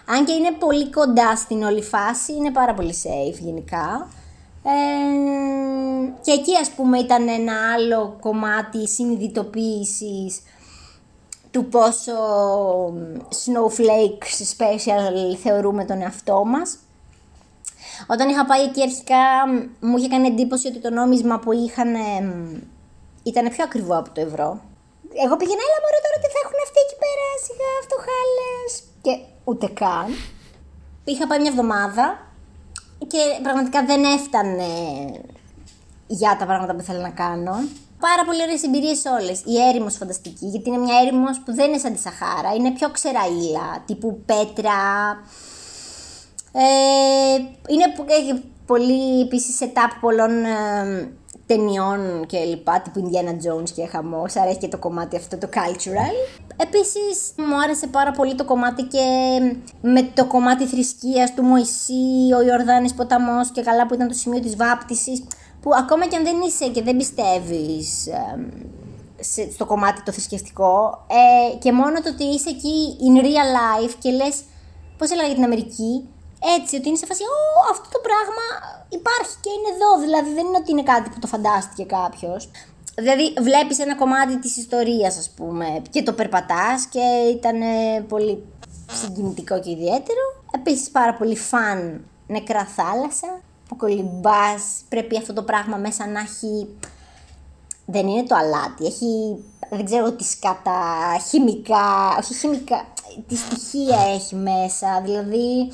[0.05, 4.07] Αν και είναι πολύ κοντά στην όλη φάση, είναι πάρα πολύ safe γενικά.
[4.63, 4.69] Ε,
[6.21, 10.41] και εκεί ας πούμε ήταν ένα άλλο κομμάτι συνειδητοποίησης
[11.51, 12.13] του πόσο
[13.45, 16.77] snowflakes special θεωρούμε τον εαυτό μας.
[18.07, 19.23] Όταν είχα πάει εκεί αρχικά
[19.79, 21.91] μου είχε κάνει εντύπωση ότι το νόμισμα που είχαν
[23.23, 24.49] ήταν πιο ακριβό από το ευρώ.
[25.23, 28.71] Εγώ πήγαινα, έλα μωρέ τώρα τι θα έχουν αυτοί εκεί πέρα, σιγά αυτό χάλες.
[29.05, 29.13] Και
[29.49, 30.07] ούτε καν.
[31.03, 32.05] Είχα πάει μια εβδομάδα
[33.11, 34.71] και πραγματικά δεν έφτανε
[36.07, 37.55] για τα πράγματα που ήθελα να κάνω.
[37.99, 39.41] Πάρα πολύ ωραίες εμπειρίες όλες.
[39.45, 42.89] Η έρημος φανταστική, γιατί είναι μια έρημος που δεν είναι σαν τη Σαχάρα, είναι πιο
[42.89, 44.79] ξεραίλα, τύπου πέτρα.
[46.59, 47.35] Ε,
[47.67, 51.11] είναι έχει πολύ επίσης setup πολλών ε,
[51.45, 54.23] ταινιών και λοιπά, τύπου Indiana Jones και χαμό.
[54.35, 56.41] Άρα έχει και το κομμάτι αυτό το cultural.
[56.57, 59.05] Επίσης, μου άρεσε πάρα πολύ το κομμάτι και
[59.81, 64.39] με το κομμάτι θρησκείας του Μωυσή, ο Ιορδάνης ποταμός και καλά που ήταν το σημείο
[64.39, 65.23] της βάπτισης
[65.61, 68.07] που ακόμα και αν δεν είσαι και δεν πιστεύεις
[69.53, 74.11] στο κομμάτι το θρησκευτικό ε, και μόνο το ότι είσαι εκεί in real life και
[74.11, 74.41] λες,
[74.97, 76.09] πώς έλεγα για την Αμερική,
[76.57, 78.45] έτσι, ότι είναι σε φάση, Ω, αυτό το πράγμα
[78.89, 79.89] υπάρχει και είναι εδώ.
[80.05, 82.49] Δηλαδή δεν είναι ότι είναι κάτι που το φαντάστηκε κάποιος.
[82.95, 87.59] Δηλαδή βλέπεις ένα κομμάτι της ιστορίας ας πούμε και το περπατάς και ήταν
[88.07, 88.43] πολύ
[88.91, 90.23] συγκινητικό και ιδιαίτερο.
[90.51, 96.77] Επίσης πάρα πολύ φαν νεκρά θάλασσα που κολυμπάς, πρέπει αυτό το πράγμα μέσα να έχει...
[97.85, 100.81] Δεν είναι το αλάτι, έχει, δεν ξέρω τι σκάτα,
[101.29, 102.85] χημικά, όχι χημικά,
[103.27, 105.71] τι στοιχεία έχει μέσα, δηλαδή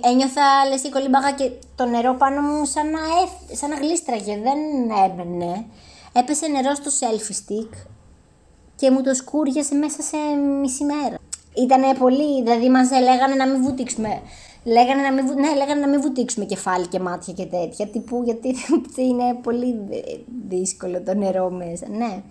[0.00, 4.38] ένιωθα λες και κολυμπάγα και το νερό πάνω μου σαν να, εφ, σαν να γλίστραγε,
[4.42, 4.58] δεν
[5.04, 5.64] έμπαινε.
[6.12, 7.72] Έπεσε νερό στο selfie stick
[8.76, 10.16] και μου το σκούριασε μέσα σε
[10.60, 11.16] μισή μέρα.
[11.54, 14.20] Ήτανε πολύ, δηλαδή μας λέγανε να μην βουτήξουμε
[14.64, 17.86] Λέγανε να μην, ναι, λέγανε να μην βουτήξουμε κεφάλι και μάτια και τέτοια.
[17.86, 18.48] Τύπου γιατί
[19.08, 19.74] είναι πολύ
[20.48, 21.86] δύσκολο το νερό μέσα.
[21.88, 22.22] Ναι.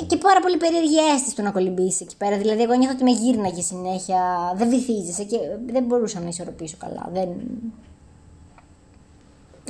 [0.00, 2.36] Ε, και πάρα πολύ περίεργη αίσθηση του να κολυμπήσει εκεί πέρα.
[2.36, 4.52] Δηλαδή, εγώ νιώθω ότι με γύρναγε συνέχεια.
[4.56, 7.08] Δεν βυθίζεσαι και δεν μπορούσα να ισορροπήσω καλά.
[7.12, 7.28] Δεν...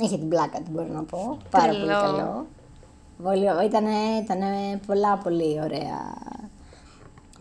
[0.01, 1.37] Είχε την πλάκα του, μπορώ να πω.
[1.49, 2.45] Πάρα πολύ καλό.
[3.65, 3.85] Ήταν,
[4.23, 4.39] ήταν
[4.85, 6.15] πολλά πολύ ωραία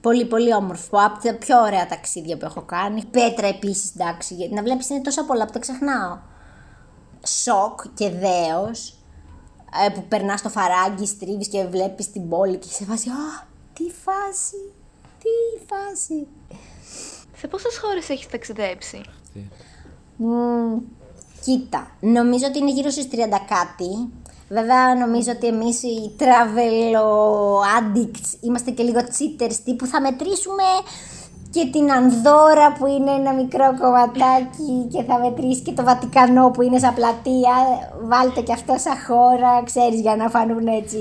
[0.06, 0.98] Πολύ, πολύ όμορφο.
[0.98, 3.04] Από τα πιο ωραία ταξίδια που έχω κάνει.
[3.04, 4.34] Πέτρα επίσης, εντάξει.
[4.34, 6.18] Γιατί να βλέπεις είναι τόσα πολλά που τα ξεχνάω.
[7.26, 8.95] Σοκ και δέος.
[9.84, 13.08] Ε, που περνάς στο φαράγγι, στρίβεις και βλέπεις την πόλη και σε φάση.
[13.08, 14.72] Α, τι φάση.
[15.18, 16.26] Τι φάση.
[17.36, 19.00] Σε πόσες χώρες έχεις ταξιδέψει,
[20.18, 20.82] mm,
[21.44, 23.16] Κοίτα, νομίζω ότι είναι γύρω στι 30
[23.48, 24.10] κάτι.
[24.48, 26.96] Βέβαια νομίζω ότι εμείς οι travel
[27.78, 30.62] addicts είμαστε και λίγο cheaters τύπου θα μετρήσουμε
[31.50, 36.62] και την Ανδώρα που είναι ένα μικρό κομματάκι και θα μετρήσει και το Βατικανό που
[36.62, 37.54] είναι σαν πλατεία.
[38.02, 41.00] Βάλτε και αυτό σαν χώρα, ξέρεις, για να φανούν έτσι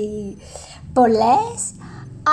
[0.92, 1.58] πολλές.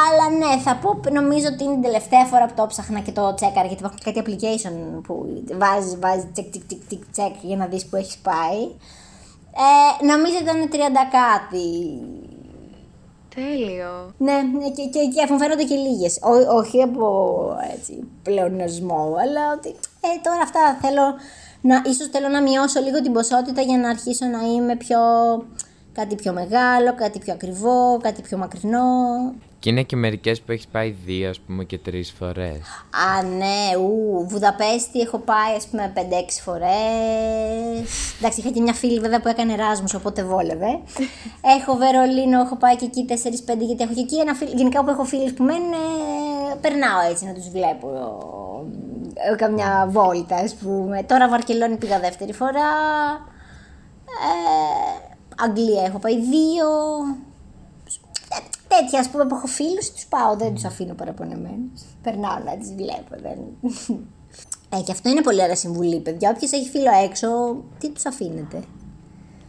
[0.05, 3.33] Αλλά ναι, θα πω, νομίζω ότι είναι την τελευταία φορά που το ψάχνα και το
[3.33, 7.85] τσέκαρα, γιατί υπάρχουν κάτι application που βάζεις, βάζεις τσεκ, τσεκ, τσεκ, τσεκ, για να δεις
[7.85, 8.61] που έχεις πάει.
[9.65, 10.75] Ε, νομίζω ήταν 30
[11.19, 11.67] κάτι.
[13.35, 14.13] Τέλειο.
[14.17, 16.19] Ναι, ναι, και, και, και αφού φαίνονται και λίγες.
[16.55, 19.69] Όχι από έτσι, πλεονασμό, αλλά ότι
[20.01, 21.15] ε, τώρα αυτά θέλω
[21.61, 24.99] να, ίσως θέλω να μειώσω λίγο την ποσότητα για να αρχίσω να είμαι πιο,
[25.93, 28.85] κάτι πιο μεγάλο, κάτι πιο ακριβό, κάτι πιο μακρινό.
[29.63, 32.61] Και είναι και μερικές που έχεις πάει δύο, ας πούμε, και τρεις φορές.
[33.07, 37.87] Α, ναι, ου, Βουδαπέστη έχω πάει, ας πούμε, 5-6 φορές.
[38.17, 40.79] Εντάξει, είχα και μια φίλη βέβαια που έκανε Εράσμου, οπότε βόλευε.
[41.57, 43.13] έχω Βερολίνο, έχω πάει και εκεί 4-5,
[43.59, 44.51] γιατί έχω και εκεί ένα φίλο.
[44.55, 47.89] Γενικά που έχω φίλους που μένουν, ε, περνάω έτσι να τους βλέπω.
[49.31, 51.03] Ε, καμιά βόλτα, ας πούμε.
[51.03, 52.69] Τώρα Βαρκελόνη πήγα δεύτερη φορά.
[54.05, 56.67] Ε, Αγγλία έχω πάει δύο
[58.79, 61.81] τέτοια, ας πούμε, που έχω φίλους, τους πάω, δεν τους αφήνω παραπονεμένους.
[62.03, 63.15] Περνάω να τις βλέπω.
[63.21, 63.37] Δεν...
[64.69, 66.31] Ε, και αυτό είναι πολύ ωραία συμβουλή, παιδιά.
[66.35, 67.27] Όποιος έχει φίλο έξω,
[67.79, 68.63] τι τους αφήνετε;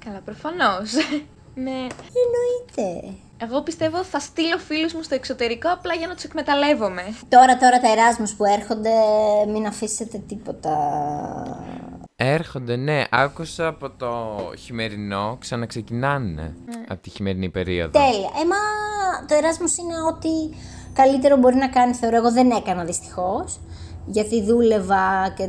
[0.05, 0.93] Καλά, προφανώς.
[1.65, 1.87] ναι.
[2.23, 3.15] Εννοείται.
[3.39, 7.03] Εγώ πιστεύω θα στείλω φίλους μου στο εξωτερικό απλά για να τους εκμεταλλεύομαι.
[7.29, 8.91] Τώρα, τώρα τα εράσμου που έρχονται,
[9.53, 10.77] μην αφήσετε τίποτα.
[12.17, 13.05] Έρχονται, ναι.
[13.11, 14.13] Άκουσα από το
[14.59, 16.73] χειμερινό, ξαναξεκινάνε mm.
[16.89, 17.91] από τη χειμερινή περίοδο.
[17.91, 18.31] Τέλεια.
[18.43, 18.57] Έμα
[19.29, 20.57] το Εράσμος είναι ό,τι
[20.93, 22.17] καλύτερο μπορεί να κάνει, θεωρώ.
[22.17, 23.61] Εγώ δεν έκανα δυστυχώς.
[24.07, 25.49] Γιατί δούλευα και.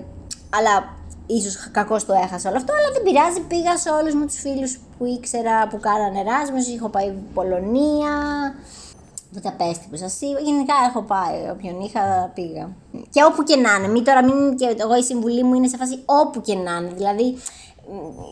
[0.50, 0.94] Αλλά
[1.26, 2.74] ίσως κακώς το έχασα όλο αυτό.
[2.74, 3.42] Αλλά δεν πειράζει.
[3.42, 6.76] Πήγα σε όλους μου τους φίλους που ήξερα που κάνανε Εράσμος.
[6.76, 8.14] Έχω πάει Πολωνία.
[9.32, 10.40] Βουδαπέστη που σας είπα.
[10.40, 11.50] Γενικά έχω πάει.
[11.52, 12.70] Όποιον είχα πήγα.
[13.10, 13.88] Και όπου και να είναι.
[13.88, 14.58] Μην τώρα μην.
[14.58, 16.92] Και εγώ η συμβουλή μου είναι σε φάση όπου και να είναι.
[16.96, 17.38] Δηλαδή,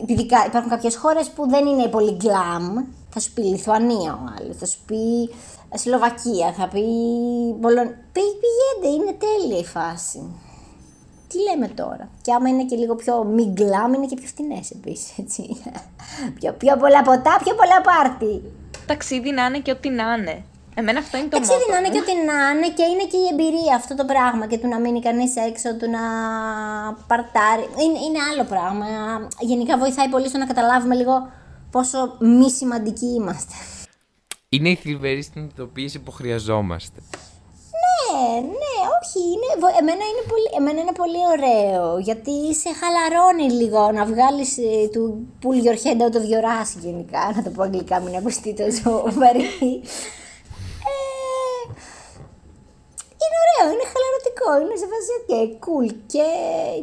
[0.01, 2.85] επειδή υπάρχουν κάποιες χώρες που δεν είναι πολύ γκλαμ.
[3.13, 4.57] Θα σου πει Λιθουανία ο άλλος.
[4.57, 5.29] Θα σου πει
[5.69, 6.53] ε, Σλοβακία.
[6.57, 6.83] Θα πει.
[7.61, 7.87] Πολων...
[8.15, 10.21] Πηγαίνετε, είναι τέλεια η φάση.
[11.27, 15.13] τι λέμε τώρα; Και άμα είναι και λίγο πιο μιγκλάμ, είναι και πιο φθηνέ επίσης.
[16.39, 18.41] πιο, πιο πολλά ποτά, πιο πολλά πάρτι.
[18.85, 20.43] Ταξίδι να είναι και ό,τι να είναι.
[20.75, 21.93] Εμένα αυτό είναι το Ταξίδι μότο να είναι μου.
[21.93, 24.79] και ό,τι να είναι και είναι και η εμπειρία αυτό το πράγμα και του να
[24.79, 26.03] μείνει κανείς έξω, του να
[27.09, 27.65] παρτάρει.
[27.83, 28.85] Είναι, είναι άλλο πράγμα.
[29.39, 31.15] Γενικά βοηθάει πολύ στο να καταλάβουμε λίγο
[31.73, 33.53] πόσο μη σημαντικοί είμαστε.
[34.49, 36.99] Είναι η θλιβερή συνειδητοποίηση που χρειαζόμαστε.
[37.83, 43.47] Ναι, ναι, όχι, είναι, βο- εμένα, είναι πολύ, εμένα είναι πολύ ωραίο, γιατί σε χαλαρώνει
[43.61, 47.49] λίγο να βγάλεις ε, του pull your head out of your ass γενικά, να το
[47.49, 49.45] πω αγγλικά, μην ακουστεί τόσο βαρύ.
[50.89, 51.01] Ε,
[53.23, 53.87] είναι ωραίο, είναι
[54.43, 55.33] χαλαρωτικό, είναι σε φάση ok,
[55.65, 56.23] cool και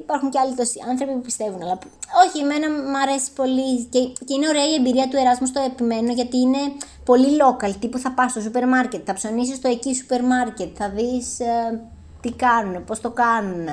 [0.03, 1.79] υπάρχουν και άλλοι τόσοι άνθρωποι που πιστεύουν, αλλά
[2.27, 6.12] όχι, εμένα μου αρέσει πολύ και, και είναι ωραία η εμπειρία του Εράσμους στο επιμένω
[6.12, 6.59] γιατί είναι
[7.05, 10.88] πολύ local, τύπου θα πας στο σούπερ μάρκετ, θα ψωνίσεις στο εκεί σούπερ μάρκετ, θα
[10.88, 11.81] δεις ε,
[12.20, 13.68] τι κάνουν, πώς το κάνουν.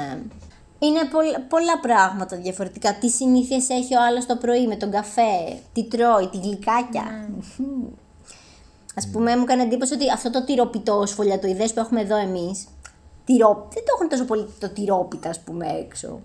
[0.80, 2.94] Είναι πολλ- πολλά πράγματα διαφορετικά.
[2.94, 7.30] Τι συνήθειες έχει ο άλλος το πρωί με τον καφέ, τι τρώει, τι γλυκάκια.
[8.96, 12.68] Α πούμε, μου έκανε εντύπωση ότι αυτό το τυροπιτό σφολιατοειδές που έχουμε εδώ εμείς.
[13.28, 13.68] Τυρό...
[13.74, 16.20] Δεν το έχουν τόσο πολύ το τυρόπιτα, ας πούμε, έξω.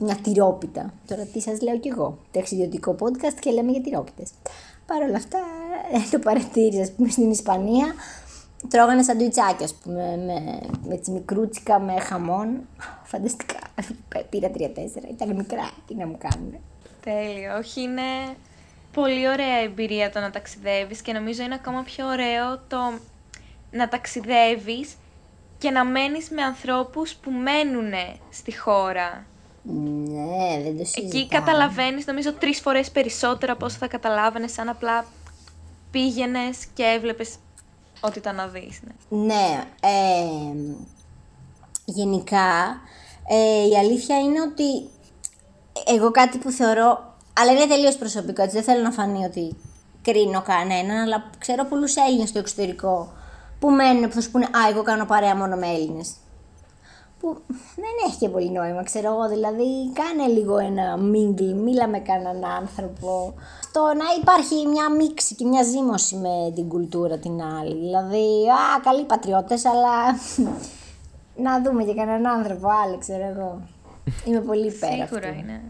[0.00, 0.92] Μια τυρόπιτα.
[1.06, 2.18] Τώρα τι σας λέω κι εγώ.
[2.30, 4.30] Ταξιδιωτικό podcast και λέμε για τυρόπιτες.
[4.86, 5.38] Παρ' όλα αυτά,
[5.92, 7.94] ε, το παρατήρησα, ας πούμε, στην Ισπανία.
[8.68, 12.68] Τρώγανε σαντουιτσάκια, ας πούμε, με, με τσιμικρούτσικα, με χαμόν.
[13.04, 13.58] Φανταστικά.
[14.30, 15.08] Πήρα τρία-τέσσερα.
[15.10, 15.70] Ήταν μικρά.
[15.86, 16.54] Τι να μου κάνουν.
[17.02, 17.56] Τέλειο.
[17.56, 18.36] Όχι, είναι
[18.92, 22.78] πολύ ωραία εμπειρία το να ταξιδεύεις και νομίζω είναι ακόμα πιο ωραίο το
[23.70, 24.96] να ταξιδεύεις
[25.58, 27.92] και να μένεις με ανθρώπους που μένουν
[28.30, 29.26] στη χώρα.
[29.62, 31.06] Ναι, δεν το συζητάω.
[31.06, 35.04] Εκεί καταλαβαίνεις νομίζω τρεις φορές περισσότερο από όσο θα καταλάβαινες αν απλά
[35.90, 37.34] πήγαινες και έβλεπες
[38.00, 38.80] ό,τι ήταν να δεις.
[39.08, 39.24] Ναι.
[39.24, 40.26] Ναι, ε,
[41.84, 42.80] γενικά
[43.28, 44.88] ε, η αλήθεια είναι ότι
[45.86, 49.56] εγώ κάτι που θεωρώ, αλλά είναι τελείως προσωπικό, έτσι δεν θέλω να φανεί ότι
[50.02, 53.12] κρίνω κανέναν, αλλά ξέρω πολλούς Έλληνες στο εξωτερικό
[53.58, 56.12] που μένουν, που θα σου πούνε «Α, εγώ κάνω παρέα μόνο με Έλληνες».
[57.20, 57.36] Που
[57.76, 62.44] δεν έχει και πολύ νόημα, ξέρω εγώ, δηλαδή κάνε λίγο ένα μίγκλ, μίλα με κανέναν
[62.44, 63.34] άνθρωπο.
[63.72, 67.74] Το να υπάρχει μια μίξη και μια ζήμωση με την κουλτούρα την άλλη.
[67.74, 70.18] Δηλαδή, α, καλοί πατριώτες, αλλά
[71.44, 73.62] να δούμε και κανέναν άνθρωπο άλλο, ξέρω εγώ.
[74.24, 75.40] Είμαι πολύ πέρα Σίγουρα αυτού.
[75.40, 75.60] είναι.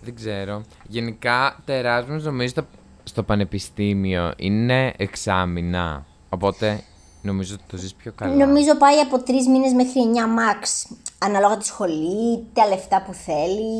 [0.00, 0.62] Δεν ξέρω.
[0.88, 2.62] Γενικά, τα Erasmus νομίζω στο,
[3.04, 6.04] στο πανεπιστήμιο είναι εξάμεινα.
[6.28, 6.80] Οπότε
[7.26, 8.46] νομίζω ότι το ζεις πιο καλά.
[8.46, 10.90] Νομίζω πάει από τρεις μήνες μέχρι 9 max.
[11.18, 13.70] Ανάλογα τη σχολή, τα λεφτά που θέλει,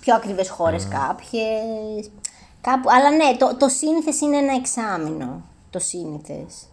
[0.00, 2.10] πιο ακριβές χώρες κάποιες.
[2.60, 5.42] Κάπου, αλλά ναι, το, το σύνηθες είναι ένα εξάμεινο.
[5.70, 6.66] Το σύνηθες.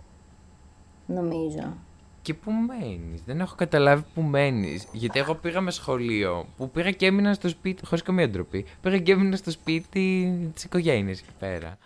[1.05, 1.73] Νομίζω.
[2.21, 4.87] Και πού μένεις; Δεν έχω καταλάβει πού μένεις.
[4.91, 8.65] Γιατί εγώ πήγα με σχολείο που πήγα και έμεινα στο σπίτι, χωρίς καμία ντροπή.
[8.81, 11.77] Πήγα και έμεινα στο σπίτι της οικογένειας εκεί πέρα.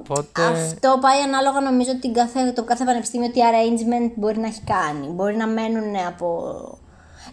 [0.00, 0.42] Οπότε...
[0.44, 5.06] Αυτό πάει ανάλογα νομίζω την κάθε, το κάθε πανεπιστήμιο τι arrangement μπορεί να έχει κάνει.
[5.06, 6.28] Μπορεί να μένουν από...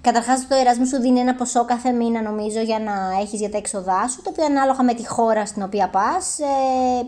[0.02, 3.58] Καταρχάς το Erasmus σου δίνει ένα ποσό κάθε μήνα νομίζω για να έχεις για τα
[3.58, 7.06] έξοδά σου, το οποίο ανάλογα με τη χώρα στην οποία πας ε,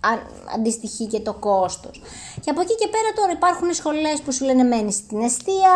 [0.00, 2.02] αν- αντιστοιχεί και το κόστος.
[2.40, 5.74] Και από εκεί και πέρα τώρα υπάρχουν σχολές που σου λένε μένεις στην αιστεία,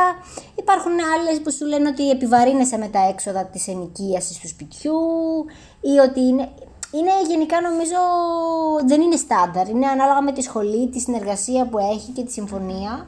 [0.54, 5.00] υπάρχουν άλλες που σου λένε ότι επιβαρύνεσαι με τα έξοδα της ενοικίασης του σπιτιού
[5.80, 6.48] ή ότι είναι...
[6.92, 7.96] Είναι γενικά νομίζω
[8.86, 13.06] δεν είναι στάνταρ, είναι ανάλογα με τη σχολή, τη συνεργασία που έχει και τη συμφωνία.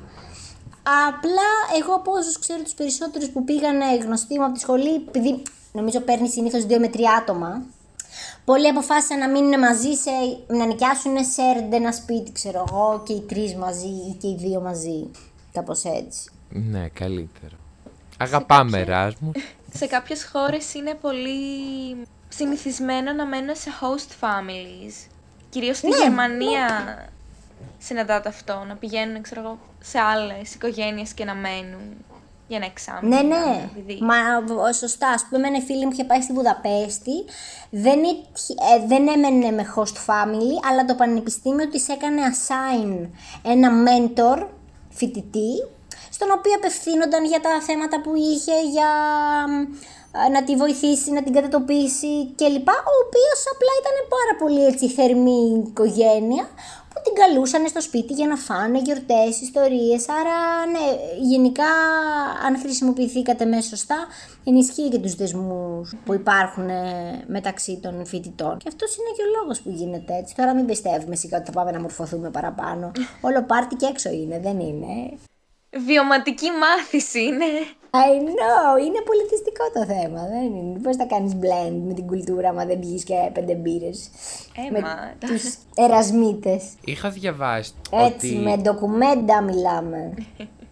[1.08, 5.42] Απλά εγώ από όσους ξέρω τους περισσότερους που πήγανε γνωστοί μου από τη σχολή, επειδή
[5.72, 7.62] νομίζω παίρνει συνήθως δύο με τρία άτομα,
[8.44, 10.10] Πολλοί αποφάσισαν να μείνουν μαζί, σε,
[10.46, 14.60] να νοικιάσουν σε ένα σπίτι, ξέρω εγώ, και οι τρεις μαζί ή και οι δύο
[14.60, 15.10] μαζί.
[15.52, 16.30] Κάπως έτσι.
[16.48, 17.56] Ναι, καλύτερο.
[18.18, 19.40] Αγαπάμε Erasmus.
[19.74, 21.26] Σε κάποιες χώρες είναι πολύ
[22.34, 25.08] συνηθισμένο να μένουν σε host families.
[25.50, 26.68] Κυρίως στη Ναι, Γερμανία
[27.78, 31.80] συναντάται αυτό, να πηγαίνουν ξέρω εγώ, σε άλλες οικογένειες και να μένουν
[32.48, 33.16] για ένα εξάμεινο.
[33.16, 33.54] Ναι, να ναι.
[33.54, 33.98] είναι παιδί.
[34.02, 34.14] Μα
[34.46, 35.08] β- σωστά.
[35.08, 37.24] Α πούμε, ένα φίλη μου είχε πάει στη Βουδαπέστη.
[37.70, 43.08] Δεν, έτυχε- ε, δεν έμενε με host family, αλλά το πανεπιστήμιο της έκανε assign
[43.42, 44.46] ένα mentor
[44.90, 45.50] φοιτητή,
[46.10, 48.88] στον οποίο απευθύνονταν για τα θέματα που είχε, για
[49.48, 49.74] μ,
[50.32, 52.68] να τη βοηθήσει, να την κατατοπίσει κλπ.
[52.68, 56.44] Ο οποίος απλά ήταν πάρα πολύ έτσι θερμή οικογένεια
[56.94, 60.08] που την καλούσαν στο σπίτι για να φάνε γιορτές, ιστορίες.
[60.08, 60.86] Άρα, ναι,
[61.20, 61.70] γενικά,
[62.46, 64.06] αν χρησιμοποιηθεί κατά μέσα σωστά,
[64.44, 68.56] ενισχύει και τους δεσμούς που υπάρχουν ε, μεταξύ των φοιτητών.
[68.56, 70.34] Και αυτός είναι και ο λόγος που γίνεται έτσι.
[70.34, 72.90] Τώρα μην πιστεύουμε σιγά ότι θα πάμε να μορφωθούμε παραπάνω.
[73.20, 75.18] Όλο πάρτι και έξω είναι, δεν είναι.
[75.86, 77.44] Βιωματική μάθηση είναι.
[77.90, 80.78] I know, είναι πολιτιστικό το θέμα, δεν είναι.
[80.78, 84.10] Πώς θα κάνεις blend με την κουλτούρα άμα δεν πιείς και πέντε μπύρες;
[84.66, 84.94] Ε, με μα,
[85.26, 86.64] τους ερασμίτες.
[86.84, 90.14] Είχα διαβάσει Έτσι, ότι με ντοκουμέντα μιλάμε.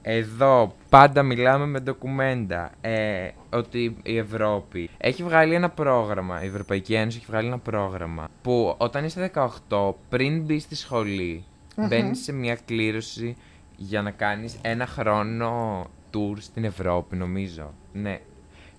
[0.03, 2.71] εδώ πάντα μιλάμε με ντοκουμέντα.
[2.81, 8.29] Ε, ότι η Ευρώπη έχει βγάλει ένα πρόγραμμα, η Ευρωπαϊκή Ένωση έχει βγάλει ένα πρόγραμμα
[8.43, 9.31] που όταν είσαι
[9.69, 11.45] 18, πριν μπεις στη σχολή,
[11.77, 13.37] μπαίνεις σε μια κλήρωση
[13.81, 15.83] για να κάνεις ένα χρόνο
[16.15, 17.75] tour στην Ευρώπη, νομίζω.
[17.93, 18.21] Ναι,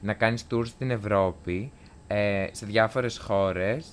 [0.01, 1.71] να κάνεις tour στην Ευρώπη,
[2.07, 3.87] ε, σε διάφορες χώρες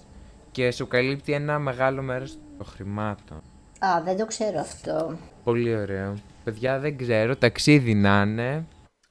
[0.50, 3.42] και σου καλύπτει ένα μεγάλο μέρος των χρημάτων.
[3.78, 5.16] Α, δεν το ξέρω αυτό.
[5.44, 6.14] Πολύ ωραίο.
[6.44, 8.64] Παιδιά, δεν ξέρω, ταξίδι να είναι.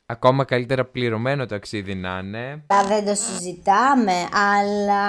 [0.08, 2.64] Ακόμα καλύτερα πληρωμένο ταξίδι να είναι.
[2.68, 4.14] Α, δεν το συζητάμε,
[4.54, 5.04] αλλά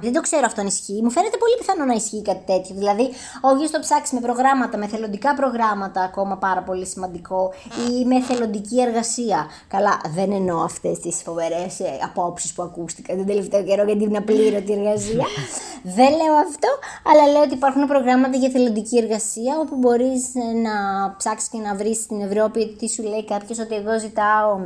[0.00, 1.00] δεν το ξέρω αυτό αν ισχύει.
[1.02, 2.74] Μου φαίνεται πολύ πιθανό να ισχύει κάτι τέτοιο.
[2.74, 3.08] Δηλαδή,
[3.40, 7.52] όχι το ψάξει με προγράμματα, με θελοντικά προγράμματα, ακόμα πάρα πολύ σημαντικό,
[7.90, 9.46] ή με θελοντική εργασία.
[9.68, 14.72] Καλά, δεν εννοώ αυτές τις φοβερές απόψεις που ακούστηκαν τον τελευταίο καιρό για την απλήρωτη
[14.72, 15.26] εργασία.
[15.98, 16.68] δεν λέω αυτό,
[17.04, 20.22] αλλά λέω ότι υπάρχουν προγράμματα για θελοντική εργασία όπου μπορείς
[20.62, 20.74] να
[21.16, 24.60] ψάξεις και να βρεις στην Ευρώπη τι σου λέει κάποιος ότι εγώ ζητάω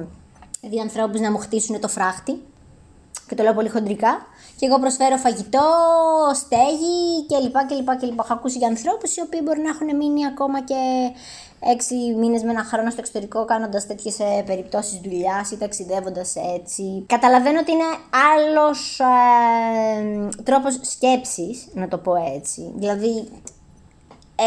[0.60, 2.42] δύο ανθρώπους να μου χτίσουν το φράχτη.
[3.28, 4.26] Και το λέω πολύ χοντρικά.
[4.56, 5.60] Και εγώ προσφέρω φαγητό,
[6.34, 7.56] στέγη κλπ.
[7.66, 8.18] κλπ, κλπ.
[8.18, 10.74] Έχω ακούσει για ανθρώπους οι οποίοι μπορεί να έχουν μείνει ακόμα και
[11.72, 17.04] έξι μήνες με ένα χρόνο στο εξωτερικό κάνοντας τέτοιες περιπτώσεις δουλειάς ή ταξιδεύοντας έτσι.
[17.06, 17.90] Καταλαβαίνω ότι είναι
[18.32, 22.72] άλλος ε, τρόπος σκέψης, να το πω έτσι.
[22.76, 23.28] Δηλαδή,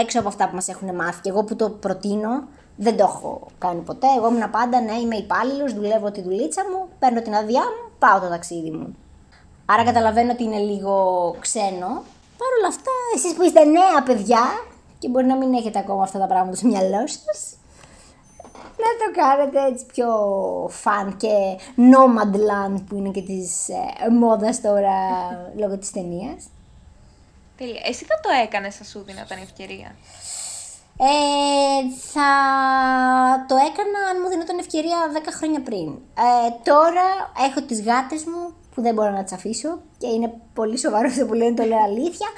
[0.01, 1.21] έξω από αυτά που μας έχουν μάθει.
[1.21, 2.47] Και εγώ που το προτείνω,
[2.77, 4.07] δεν το έχω κάνει ποτέ.
[4.17, 8.19] Εγώ ήμουν πάντα, ναι, είμαι υπάλληλος, δουλεύω τη δουλίτσα μου, παίρνω την αδειά μου, πάω
[8.19, 8.95] το ταξίδι μου.
[9.65, 10.95] Άρα καταλαβαίνω ότι είναι λίγο
[11.39, 11.87] ξένο.
[12.37, 14.39] Παρ' όλα αυτά, εσείς που είστε νέα παιδιά
[14.99, 17.55] και μπορεί να μην έχετε ακόμα αυτά τα πράγματα στο μυαλό σας.
[18.83, 20.07] να το κάνετε έτσι πιο
[20.69, 24.95] φαν και Nomadland που είναι και της ε, μόδας τώρα
[25.55, 26.49] λόγω της ταινίας.
[27.57, 27.81] Τέλεια.
[27.85, 29.95] Εσύ θα το έκανες, θα σου δίνει όταν η ευκαιρία.
[30.99, 31.79] Ε,
[32.11, 32.29] θα
[33.47, 35.87] το έκανα αν μου δίνονταν ευκαιρία 10 χρόνια πριν.
[35.87, 37.07] Ε, τώρα
[37.47, 41.25] έχω τις γάτες μου που δεν μπορώ να τις αφήσω και είναι πολύ σοβαρό αυτό
[41.25, 42.29] που λένε, το λέω αλήθεια.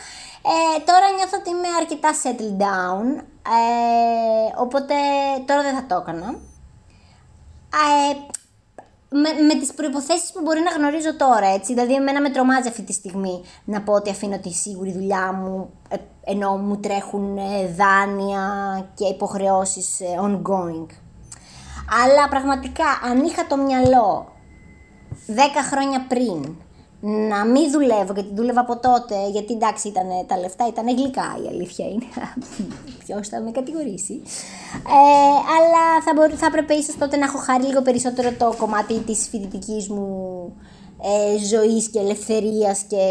[0.52, 3.24] Ε, τώρα νιώθω ότι είμαι αρκετά settled down,
[3.58, 4.94] ε, οπότε
[5.46, 6.36] τώρα δεν θα το έκανα.
[9.12, 11.74] Ε, με, με τις προϋποθέσεις που μπορεί να γνωρίζω τώρα, έτσι.
[11.74, 15.70] Δηλαδή, εμένα με τρομάζει αυτή τη στιγμή να πω ότι αφήνω τη σίγουρη δουλειά μου,
[15.90, 18.44] ε, ενώ μου τρέχουν ε, δάνεια
[18.94, 20.88] και υποχρεώσεις ε, ongoing.
[22.04, 24.34] Αλλά πραγματικά, αν είχα το μυαλό
[25.28, 25.32] 10
[25.72, 26.56] χρόνια πριν
[27.02, 31.48] να μην δουλεύω, γιατί δούλευα από τότε, γιατί εντάξει ήταν, τα λεφτά ήταν γλυκά η
[31.48, 32.06] αλήθεια είναι,
[33.06, 34.22] ποιος θα με κατηγορήσει.
[34.74, 39.00] Ε, αλλά θα, μπορ, θα έπρεπε ίσως τότε να έχω χάρη λίγο περισσότερο το κομμάτι
[39.00, 40.08] της φοιτητικής μου
[41.04, 43.04] ε, ζωής και ελευθερίας και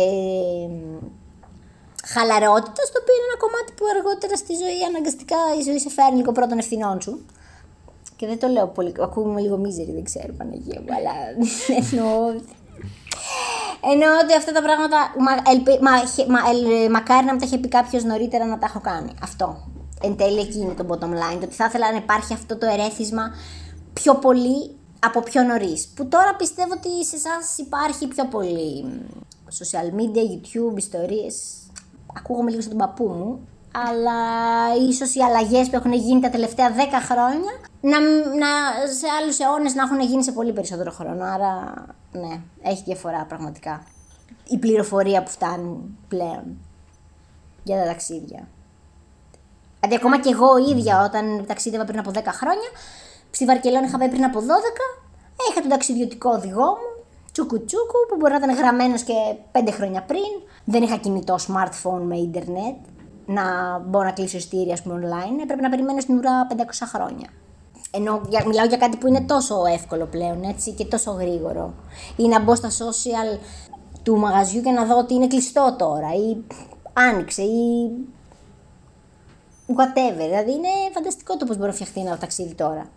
[2.05, 6.17] χαλαρότητας, το οποίο είναι ένα κομμάτι που αργότερα στη ζωή αναγκαστικά η ζωή σε φέρνει
[6.17, 7.25] λίγο πρώτων ευθυνών σου.
[8.17, 11.15] Και δεν το λέω πολύ, ακούγομαι λίγο μίζερη, δεν ξέρω Παναγία μου, αλλά
[11.81, 12.35] εννοώ
[13.83, 15.15] Εννοώ ότι αυτά τα πράγματα.
[15.19, 15.91] Μα, ελπι, μα,
[16.35, 19.13] μα, ελ, μακάρι να μου τα είχε πει κάποιος νωρίτερα να τα έχω κάνει.
[19.23, 19.57] Αυτό.
[20.03, 21.39] Εν τέλει εκεί είναι το bottom line.
[21.41, 23.35] Το ότι θα ήθελα να υπάρχει αυτό το ερέθισμα
[23.93, 25.89] πιο πολύ από πιο νωρίς.
[25.89, 28.85] Που τώρα πιστεύω ότι σε εσάς υπάρχει πιο πολύ.
[29.59, 31.31] Social media, YouTube, ιστορίε.
[32.19, 34.19] Ακούγομαι λίγο στον παππού μου αλλά
[34.89, 36.73] ίσως οι αλλαγές που έχουν γίνει τα τελευταία 10
[37.11, 38.01] χρόνια να,
[38.41, 38.51] να,
[38.99, 41.25] σε άλλους αιώνες να έχουν γίνει σε πολύ περισσότερο χρόνο.
[41.25, 41.75] Άρα,
[42.13, 43.83] ναι, έχει διαφορά πραγματικά.
[44.49, 46.59] Η πληροφορία που φτάνει πλέον
[47.63, 48.49] για τα ταξίδια.
[49.81, 52.69] Δηλαδή, ακόμα και εγώ ίδια όταν ταξίδευα πριν από 10 χρόνια,
[53.31, 54.43] στη Βαρκελόνη είχα πάει πριν από 12,
[55.51, 59.15] είχα τον ταξιδιωτικό οδηγό μου, τσούκου τσούκου, που μπορεί να ήταν γραμμένος και
[59.53, 60.33] 5 χρόνια πριν.
[60.65, 62.77] Δεν είχα κινητό smartphone με ίντερνετ
[63.29, 67.29] να μπορώ να κλείσω ειστήρια πούμε, online, έπρεπε να περιμένω στην ουρά 500 χρόνια.
[67.91, 71.75] Ενώ για, μιλάω για κάτι που είναι τόσο εύκολο πλέον έτσι, και τόσο γρήγορο.
[72.17, 73.39] Ή να μπω στα social
[74.03, 76.37] του μαγαζιού και να δω ότι είναι κλειστό τώρα ή
[76.93, 77.91] άνοιξε ή
[79.67, 80.27] whatever.
[80.27, 82.91] Δηλαδή είναι φανταστικό το πώς μπορεί να φτιαχτεί ένα ταξίδι τώρα.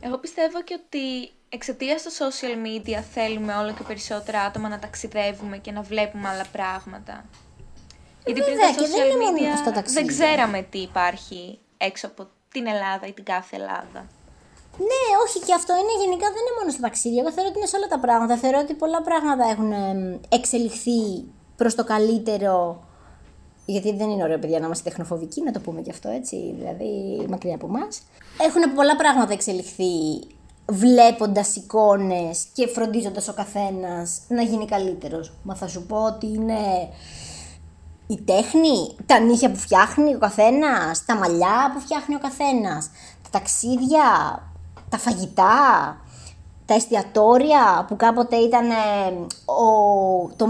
[0.00, 5.56] Εγώ πιστεύω και ότι εξαιτίας του social media θέλουμε όλο και περισσότερα άτομα να ταξιδεύουμε
[5.56, 7.24] και να βλέπουμε άλλα πράγματα.
[8.26, 13.24] Γιατί πριν τα social media δεν ξέραμε τι υπάρχει έξω από την Ελλάδα ή την
[13.24, 14.00] κάθε Ελλάδα.
[14.78, 17.20] Ναι, όχι και αυτό είναι γενικά δεν είναι μόνο στα ταξίδια.
[17.22, 18.36] Εγώ θεωρώ ότι είναι σε όλα τα πράγματα.
[18.36, 19.72] Θεωρώ ότι πολλά πράγματα έχουν
[20.28, 21.24] εξελιχθεί
[21.56, 22.84] προς το καλύτερο
[23.66, 26.90] γιατί δεν είναι ωραίο παιδιά να είμαστε τεχνοφοβικοί, να το πούμε και αυτό έτσι, δηλαδή
[27.28, 28.02] μακριά από εμάς.
[28.40, 29.92] Έχουν πολλά πράγματα εξελιχθεί
[30.68, 35.32] βλέποντας εικόνες και φροντίζοντας ο καθένας να γίνει καλύτερος.
[35.42, 36.88] Μα θα σου πω ότι είναι
[38.06, 42.90] η τέχνη, τα νύχια που φτιάχνει ο καθένας, τα μαλλιά που φτιάχνει ο καθένας,
[43.22, 44.02] τα ταξίδια,
[44.88, 45.96] τα φαγητά,
[46.66, 48.68] τα εστιατόρια που κάποτε ήταν
[49.44, 49.64] ο,
[50.36, 50.48] το,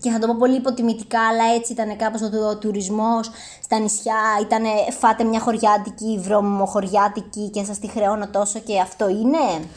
[0.00, 3.30] και θα το πω πολύ υποτιμητικά, αλλά έτσι ήταν κάπως ο, ο τουρισμός
[3.62, 4.62] στα νησιά, ήταν
[4.98, 9.68] φάτε μια χωριάτικη, βρωμοχωριάτικη και σας τη χρεώνω τόσο και αυτό είναι.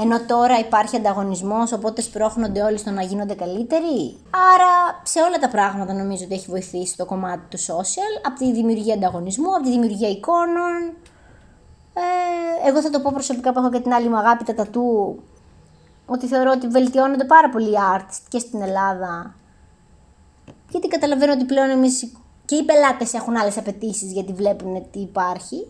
[0.00, 4.16] Ενώ τώρα υπάρχει ανταγωνισμός, οπότε σπρώχνονται όλοι στο να γίνονται καλύτεροι.
[4.54, 8.52] Άρα σε όλα τα πράγματα νομίζω ότι έχει βοηθήσει το κομμάτι του social, από τη
[8.52, 10.96] δημιουργία ανταγωνισμού, από τη δημιουργία εικόνων.
[11.94, 15.22] Ε, εγώ θα το πω προσωπικά που έχω και την άλλη μου αγάπη τα τατού,
[16.06, 19.34] ότι θεωρώ ότι βελτιώνονται πάρα πολύ οι artists και στην Ελλάδα
[20.70, 22.12] γιατί καταλαβαίνω ότι πλέον εμείς
[22.44, 25.66] και οι πελάτες έχουν άλλες απαιτήσεις γιατί βλέπουν τι υπάρχει.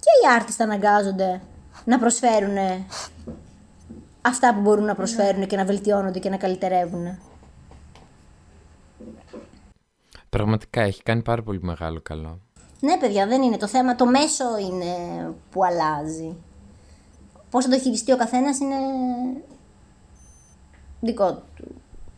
[0.00, 1.40] Και οι artists αναγκάζονται
[1.84, 2.56] να προσφέρουν
[4.22, 7.18] αυτά που μπορούν να προσφέρουν και να βελτιώνονται και να καλυτερεύουν.
[10.28, 12.40] Πραγματικά έχει κάνει πάρα πολύ μεγάλο καλό.
[12.80, 13.94] Ναι, παιδιά, δεν είναι το θέμα.
[13.94, 14.94] Το μέσο είναι
[15.50, 16.36] που αλλάζει.
[17.50, 18.76] Πώς θα το χειριστεί ο καθένας είναι
[21.00, 21.74] δικό του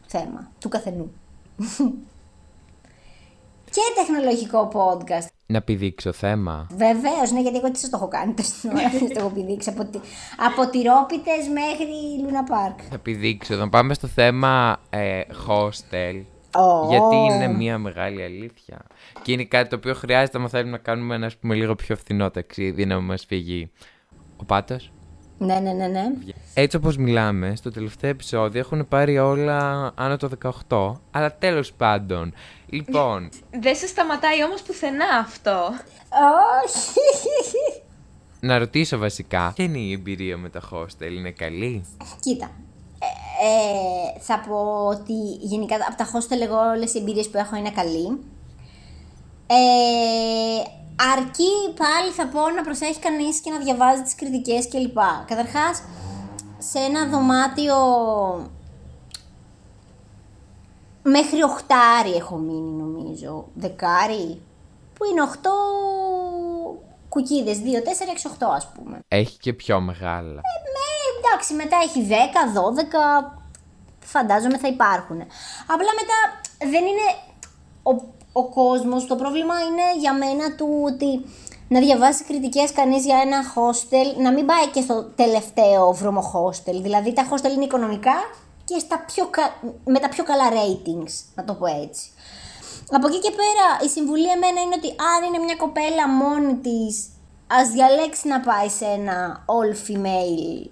[0.06, 1.12] θέμα, του καθενού
[3.74, 5.33] και τεχνολογικό podcast.
[5.46, 6.66] Να πηδήξω θέμα.
[6.70, 8.90] Βεβαίως, ναι, γιατί εγώ τι σας το έχω κάνει τόση ώρα.
[9.14, 9.98] το έχω πηδήξει από, τη...
[10.46, 12.78] από τυρόπιτες μέχρι Λούνα Πάρκ.
[12.90, 13.56] Θα πηδήξω.
[13.56, 16.24] Να πάμε στο θέμα ε, hostel.
[16.56, 16.88] Oh.
[16.88, 18.86] Γιατί είναι μια μεγάλη αλήθεια.
[19.22, 22.30] Και είναι κάτι το οποίο χρειάζεται να θέλουμε να κάνουμε ένα πούμε, λίγο πιο φθηνό
[22.30, 23.70] ταξίδι, να μας φύγει
[24.36, 24.92] ο πάτος.
[25.44, 26.04] Ναι, ναι, ναι, ναι.
[26.54, 30.30] Έτσι όπως μιλάμε, στο τελευταίο επεισόδιο έχουν πάρει όλα άνω το
[30.68, 32.34] 18, αλλά τέλος πάντων.
[32.66, 33.28] Λοιπόν...
[33.60, 35.70] Δεν σε σταματάει όμως πουθενά αυτό.
[36.64, 37.82] Όχι.
[38.40, 41.84] Να ρωτήσω βασικά, ποια είναι η εμπειρία με τα hostel, είναι καλή;
[42.20, 42.50] Κοίτα,
[42.98, 43.06] ε,
[43.46, 47.70] ε, θα πω ότι γενικά από τα hostel εγώ όλες οι εμπειρίες που έχω είναι
[47.70, 48.18] καλή.
[49.46, 54.98] Ε, Αρκεί πάλι θα πω να προσέχει κανείς και να διαβάζει τις κριτικές κλπ.
[55.26, 55.82] Καταρχάς,
[56.58, 57.76] σε ένα δωμάτιο
[61.02, 64.42] μέχρι οχτάρι έχω μείνει νομίζω, δεκάρι,
[64.94, 65.52] που είναι οχτώ
[67.08, 69.00] κουκίδες, δύο, τέσσερα, έξι, οχτώ ας πούμε.
[69.08, 70.40] Έχει και πιο μεγάλα.
[70.50, 70.86] Ε, με,
[71.18, 73.02] εντάξει, μετά έχει δέκα, δώδεκα,
[74.00, 75.20] φαντάζομαι θα υπάρχουν.
[75.66, 76.18] Απλά μετά
[76.58, 77.06] δεν είναι
[78.36, 81.24] ο ο κόσμος, το πρόβλημα είναι για μένα του ότι
[81.68, 86.78] να διαβάσει κριτικές κανείς για ένα hostel, να μην πάει και στο τελευταίο βρωμό hostel.
[86.82, 88.14] Δηλαδή τα hostel είναι οικονομικά
[88.64, 89.30] και στα πιο,
[89.84, 92.10] με τα πιο καλά ratings, να το πω έτσι.
[92.90, 97.08] Από εκεί και πέρα η συμβουλή εμένα είναι ότι αν είναι μια κοπέλα μόνη της,
[97.46, 100.68] ας διαλέξει να πάει σε ένα all female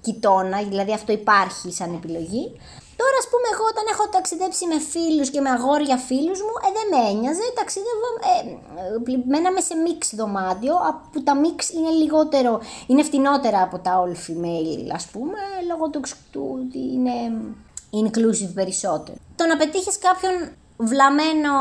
[0.00, 2.60] κοιτώνα, δηλαδή αυτό υπάρχει σαν επιλογή.
[3.00, 6.68] Τώρα, ας πούμε, εγώ όταν έχω ταξιδέψει με φίλους και με αγόρια φίλους μου, ε,
[6.76, 7.46] δεν με ένοιαζε.
[7.60, 8.08] Ταξίδευα.
[8.30, 8.40] Ε,
[9.32, 10.74] μέναμε σε mix δωμάτιο,
[11.12, 12.60] που τα mix είναι λιγότερο.
[12.86, 15.40] είναι φτηνότερα από τα all female, ας πούμε,
[15.70, 16.00] λόγω του,
[16.32, 17.16] του ότι είναι
[18.02, 19.18] inclusive περισσότερο.
[19.36, 20.34] Το να πετύχεις κάποιον
[20.76, 21.52] βλαμμένο,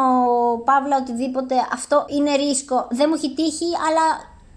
[0.65, 2.87] παύλα, οτιδήποτε, αυτό είναι ρίσκο.
[2.89, 4.05] Δεν μου έχει τύχει, αλλά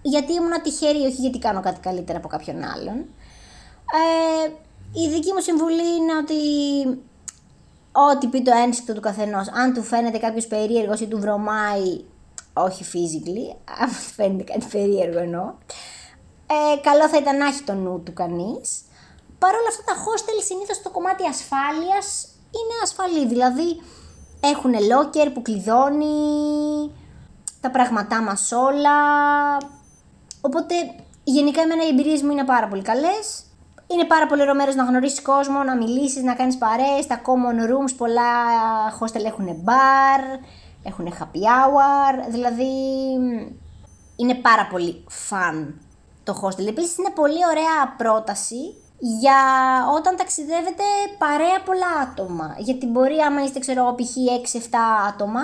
[0.01, 2.97] γιατί ήμουν τυχερή, όχι γιατί κάνω κάτι καλύτερα από κάποιον άλλον.
[3.99, 4.51] Ε,
[4.93, 6.35] η δική μου συμβουλή είναι ότι
[7.91, 12.03] ό,τι πει το ένστικτο του καθενός, αν του φαίνεται κάποιος περίεργος ή του βρωμάει,
[12.53, 15.53] όχι physically, αν του φαίνεται κάτι περίεργο εννοώ,
[16.47, 18.81] ε, καλό θα ήταν να έχει το νου του κανείς.
[19.39, 23.81] Παρ' όλα αυτά τα hostel συνήθως το κομμάτι ασφάλειας είναι ασφαλή, δηλαδή
[24.39, 26.15] έχουν locker που κλειδώνει,
[27.61, 28.97] τα πράγματά μας όλα,
[30.41, 30.75] οπότε
[31.23, 33.45] γενικά εμένα οι εμπειρίες μου είναι πάρα πολύ καλές.
[33.93, 37.07] Είναι πάρα πολύ ωραίο μέρος να γνωρίσεις κόσμο, να μιλήσεις, να κάνεις παρέες.
[37.07, 38.31] Τα common rooms, πολλά
[38.99, 40.39] hostel έχουν bar,
[40.83, 42.25] έχουν happy hour.
[42.29, 42.71] Δηλαδή
[44.15, 45.73] είναι πάρα πολύ fun
[46.23, 46.67] το hostel.
[46.67, 49.39] Επίσης είναι πολύ ωραία πρόταση για
[49.95, 50.83] όταν ταξιδεύετε
[51.17, 52.55] παρέα πολλά άτομα.
[52.57, 54.13] Γιατί μπορεί, άμα είστε, ξέρω π.χ.
[54.57, 54.59] 6-7
[55.07, 55.41] άτομα,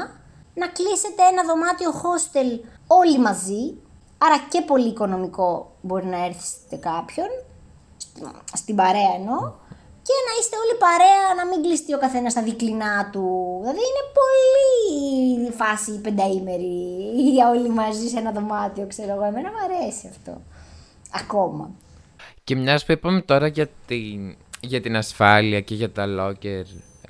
[0.53, 3.77] να κλείσετε ένα δωμάτιο hostel όλοι μαζί.
[4.17, 7.27] Άρα και πολύ οικονομικό μπορεί να έρθετε κάποιον
[8.53, 9.39] στην παρέα εννοώ,
[10.07, 13.25] και να είστε όλοι παρέα, να μην κλειστεί ο καθένας στα δικλινά του.
[13.59, 16.75] Δηλαδή είναι πολύ φάση πενταήμερη
[17.35, 19.23] για όλοι μαζί σε ένα δωμάτιο, ξέρω εγώ.
[19.23, 20.41] Εμένα μου αρέσει αυτό.
[21.11, 21.69] Ακόμα.
[22.43, 26.65] Και μιας που είπαμε τώρα για την, για την ασφάλεια και για τα locker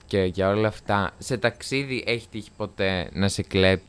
[0.05, 3.86] και για όλα αυτά, σε ταξίδι έχει τύχει ποτέ να σε κλέψει;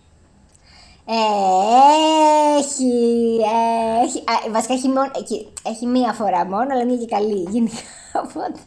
[2.58, 2.90] Έχει,
[4.04, 7.76] έχει, α, βασικά έχει, μόνο, έχει, έχει μία φορά μόνο, αλλά μία και καλή γενικά,
[8.24, 8.60] οπότε.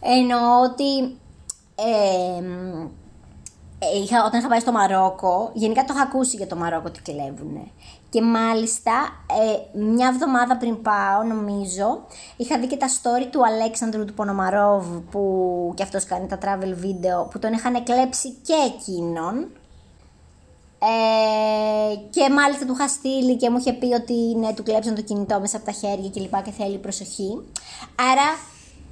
[0.00, 1.18] Εννοώ ότι
[1.74, 2.42] ε,
[3.78, 7.02] ε, είχα, όταν είχα πάει στο Μαρόκο, γενικά το είχα ακούσει για το Μαρόκο ότι
[7.02, 7.70] κλέβουνε.
[8.08, 8.92] Και μάλιστα
[9.72, 12.06] ε, μια εβδομάδα πριν πάω, νομίζω,
[12.36, 16.84] είχα δει και τα story του Αλέξανδρου του Πονομαρόβ, που και αυτός κάνει τα travel
[16.84, 19.48] video, που τον είχαν κλέψει και εκείνον.
[20.78, 25.02] Ε, και μάλιστα του είχα στείλει και μου είχε πει ότι ναι, του κλέψαν το
[25.02, 27.42] κινητό μέσα από τα χέρια και λοιπά και θέλει προσοχή.
[28.12, 28.38] Άρα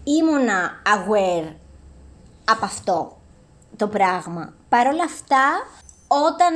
[0.05, 1.53] ήμουνα aware
[2.45, 3.17] από αυτό
[3.77, 4.53] το πράγμα.
[4.69, 5.45] Παρ' όλα αυτά,
[6.09, 6.55] όταν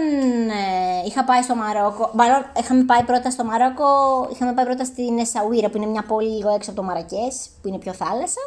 [0.49, 3.87] ε, είχα πάει στο Μαρόκο, μάλλον είχαμε πάει πρώτα στο Μαρόκο,
[4.33, 7.69] είχαμε πάει πρώτα στην Εσαουίρα που είναι μια πόλη λίγο έξω από το Μαρακές, που
[7.69, 8.41] είναι πιο θάλασσα.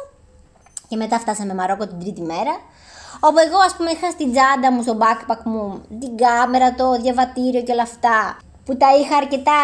[0.88, 2.60] Και μετά φτάσαμε Μαρόκο την τρίτη μέρα.
[3.26, 7.62] Όπου εγώ ας πούμε είχα στην τσάντα μου, στο backpack μου, την κάμερα, το διαβατήριο
[7.62, 8.36] και όλα αυτά.
[8.64, 9.60] Που τα είχα αρκετά,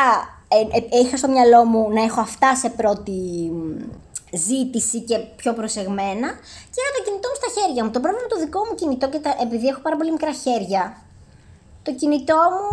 [0.49, 3.21] ε, ε, είχα στο μυαλό μου να έχω αυτά σε πρώτη
[4.33, 6.29] ζήτηση και πιο προσεγμένα.
[6.73, 7.91] Και είχα το κινητό μου στα χέρια μου.
[7.91, 10.83] Το πρόβλημα με το δικό μου κινητό, και τα, επειδή έχω πάρα πολύ μικρά χέρια,
[11.83, 12.69] το κινητό μου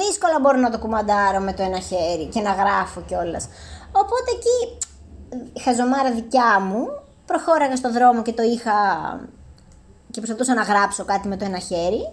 [0.00, 3.48] δύσκολα μπορώ να το κουμαντάρω με το ένα χέρι και να γράφω κιόλας.
[3.92, 4.58] Οπότε εκεί,
[5.60, 6.82] χαζομάρα δικιά μου,
[7.26, 8.74] προχώραγα στο δρόμο και το είχα
[10.10, 12.12] και προσπαθούσα να γράψω κάτι με το ένα χέρι.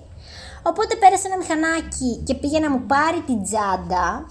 [0.64, 4.28] Οπότε πέρασε ένα μηχανάκι και πήγε να μου πάρει την τσάντα,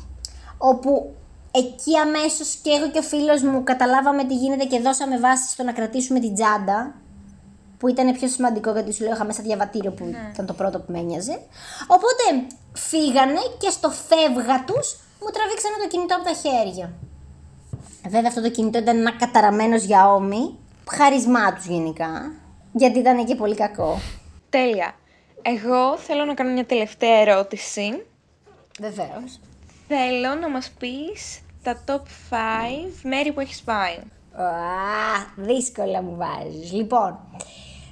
[0.58, 1.14] όπου
[1.50, 5.62] εκεί αμέσως και εγώ και ο φίλος μου καταλάβαμε τι γίνεται και δώσαμε βάση στο
[5.62, 6.94] να κρατήσουμε την τσάντα.
[7.78, 10.30] Που ήταν πιο σημαντικό γιατί σου λέω είχα μέσα διαβατήριο που Ναι.
[10.32, 11.40] ήταν το πρώτο που με ένοιαζε.
[11.86, 16.92] Οπότε φύγανε και στο φεύγα τους μου τραβήξανε το κινητό από τα χέρια.
[18.08, 20.58] Βέβαια αυτό το κινητό ήταν ένα καταραμένος για όμοι.
[20.90, 22.32] Χαρισμά τους γενικά.
[22.72, 23.98] Γιατί ήταν και πολύ κακό.
[24.48, 24.94] Τέλεια.
[25.42, 28.06] Εγώ θέλω να κάνω μια τελευταία ερώτηση.
[28.80, 29.40] Βεβαίως.
[29.88, 32.36] Θέλω να μας πεις τα top 5
[33.02, 33.94] μέρη που έχεις πάει.
[34.32, 34.48] Α,
[35.36, 36.72] δύσκολα μου βάζεις.
[36.72, 37.18] Λοιπόν,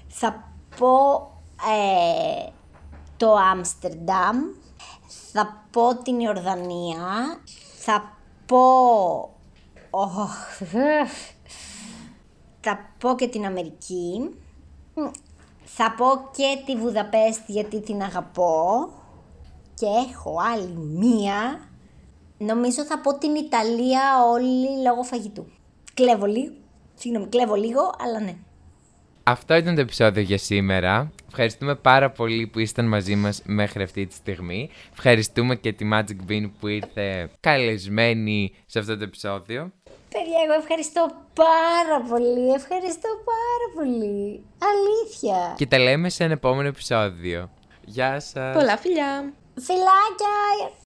[0.09, 0.97] θα πω
[1.57, 2.51] ε,
[3.17, 4.37] το Άμστερνταμ,
[5.33, 7.41] θα πω την Ιορδανία,
[7.79, 8.61] θα πω...
[9.91, 10.61] Οχ,
[12.69, 14.31] θα πω και την Αμερική,
[14.95, 15.01] Μ,
[15.65, 16.07] θα πω
[16.37, 18.89] και τη Βουδαπέστη γιατί την αγαπώ
[19.75, 21.69] και έχω άλλη μία.
[22.39, 24.03] Νομίζω θα πω την Ιταλία
[24.33, 25.47] όλη λόγω φαγητού.
[25.95, 26.53] Κλέβω λίγο.
[26.95, 28.37] Συγγνώμη, κλέβω λίγο, αλλά ναι.
[29.23, 31.13] Αυτό ήταν το επεισόδιο για σήμερα.
[31.29, 34.71] Ευχαριστούμε πάρα πολύ που ήσταν μαζί μας μέχρι αυτή τη στιγμή.
[34.93, 39.73] Ευχαριστούμε και τη Magic Bean που ήρθε καλεσμένη σε αυτό το επεισόδιο.
[40.09, 42.53] Παιδιά, εγώ ευχαριστώ πάρα πολύ.
[42.53, 44.45] Ευχαριστώ πάρα πολύ.
[44.73, 45.55] Αλήθεια.
[45.57, 47.51] Και τα λέμε σε ένα επόμενο επεισόδιο.
[47.85, 48.55] Γεια σας.
[48.57, 49.33] Πολλά φιλιά!
[49.61, 50.37] Φιλάκια!